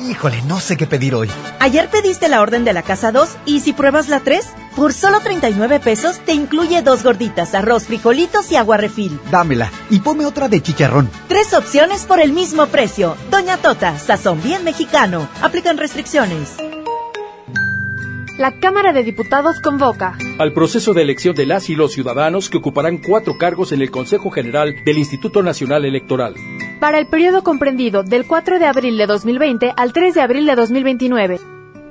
[0.00, 1.28] Híjole, no sé qué pedir hoy.
[1.60, 5.20] Ayer pediste la orden de la casa 2 y si pruebas la 3, por solo
[5.20, 9.18] 39 pesos te incluye dos gorditas, arroz, frijolitos y agua refil.
[9.30, 11.10] Dámela y ponme otra de chicharrón.
[11.28, 13.16] Tres opciones por el mismo precio.
[13.30, 15.28] Doña Tota, sazón bien mexicano.
[15.42, 16.56] Aplican restricciones.
[18.38, 22.56] La Cámara de Diputados convoca al proceso de elección de las y los ciudadanos que
[22.56, 26.34] ocuparán cuatro cargos en el Consejo General del Instituto Nacional Electoral.
[26.82, 30.56] Para el periodo comprendido del 4 de abril de 2020 al 3 de abril de
[30.56, 31.38] 2029.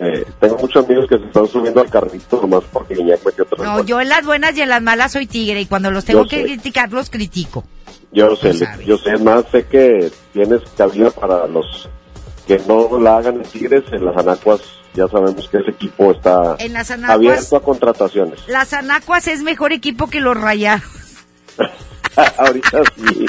[0.00, 3.60] eh, tengo muchos amigos que se están subiendo al carrito nomás porque Guiñac metió tres
[3.62, 3.86] No, goles.
[3.86, 6.28] yo en las buenas y en las malas soy tigre y cuando los tengo Yo
[6.28, 6.44] que sé.
[6.44, 7.64] criticar los critico.
[8.10, 8.52] Yo sé,
[8.84, 11.88] yo sé, más sé que tienes cabida para los
[12.46, 14.60] que no la hagan en Tigres, en las Anacuas
[14.94, 18.40] ya sabemos que ese equipo está En las Anacuas- abierto a contrataciones.
[18.48, 20.82] Las Anacuas es mejor equipo que los Rayados.
[22.38, 23.26] Ahorita sí.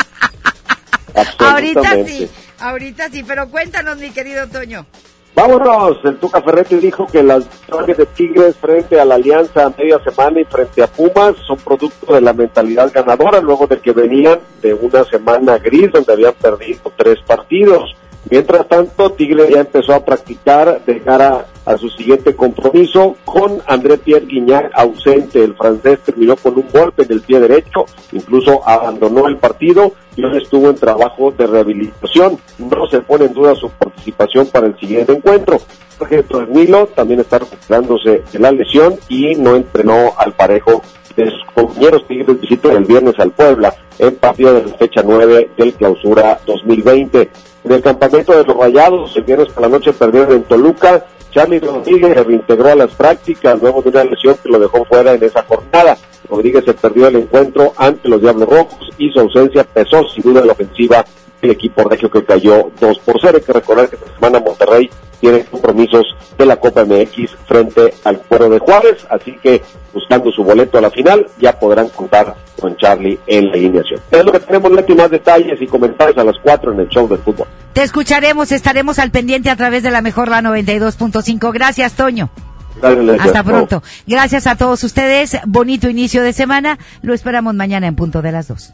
[1.40, 4.86] Ahorita sí, ahorita sí, pero cuéntanos, mi querido Toño.
[5.36, 9.70] Vámonos, el Tuca Ferretti dijo que las victorias de Tigres frente a la Alianza a
[9.70, 13.94] media semana y frente a Pumas son producto de la mentalidad ganadora luego de que
[13.94, 17.96] venían de una semana gris donde habían perdido tres partidos.
[18.34, 24.00] Mientras tanto, Tigre ya empezó a practicar de cara a su siguiente compromiso con André
[24.00, 25.44] Pierre Guignac ausente.
[25.44, 30.24] El francés terminó con un golpe en el pie derecho, incluso abandonó el partido y
[30.24, 32.40] hoy estuvo en trabajo de rehabilitación.
[32.58, 35.60] No se pone en duda su participación para el siguiente encuentro.
[36.00, 40.82] Jorge Tornilo también está recuperándose de la lesión y no entrenó al parejo
[41.16, 45.52] de sus compañeros Tigres visita el viernes al Puebla en partido de la fecha 9
[45.56, 47.30] del clausura 2020.
[47.64, 51.06] En el campamento de los Rayados, el viernes por la noche perdieron en Toluca.
[51.32, 55.14] Charlie Rodríguez se reintegró a las prácticas luego de una lesión que lo dejó fuera
[55.14, 55.98] en esa jornada.
[56.30, 60.42] Rodríguez se perdió el encuentro ante los Diablos Rojos y su ausencia pesó sin duda
[60.42, 61.06] en la ofensiva
[61.44, 63.38] el equipo regio que cayó 2 por 0.
[63.38, 64.90] Hay que recordar que esta semana Monterrey
[65.20, 66.06] tiene compromisos
[66.38, 69.62] de la Copa MX frente al Cuero de Juárez, así que
[69.94, 74.02] buscando su boleto a la final ya podrán contar con Charlie en la alineación.
[74.12, 77.08] Es lo que tenemos, Leti, más detalles y comentarios a las 4 en el show
[77.08, 77.48] del fútbol.
[77.74, 81.54] Te escucharemos, estaremos al pendiente a través de la mejor la 92.5.
[81.54, 82.30] Gracias, Toño.
[83.20, 83.84] Hasta pronto.
[84.06, 85.38] Gracias a todos ustedes.
[85.46, 86.78] Bonito inicio de semana.
[87.02, 88.74] Lo esperamos mañana en punto de las 2.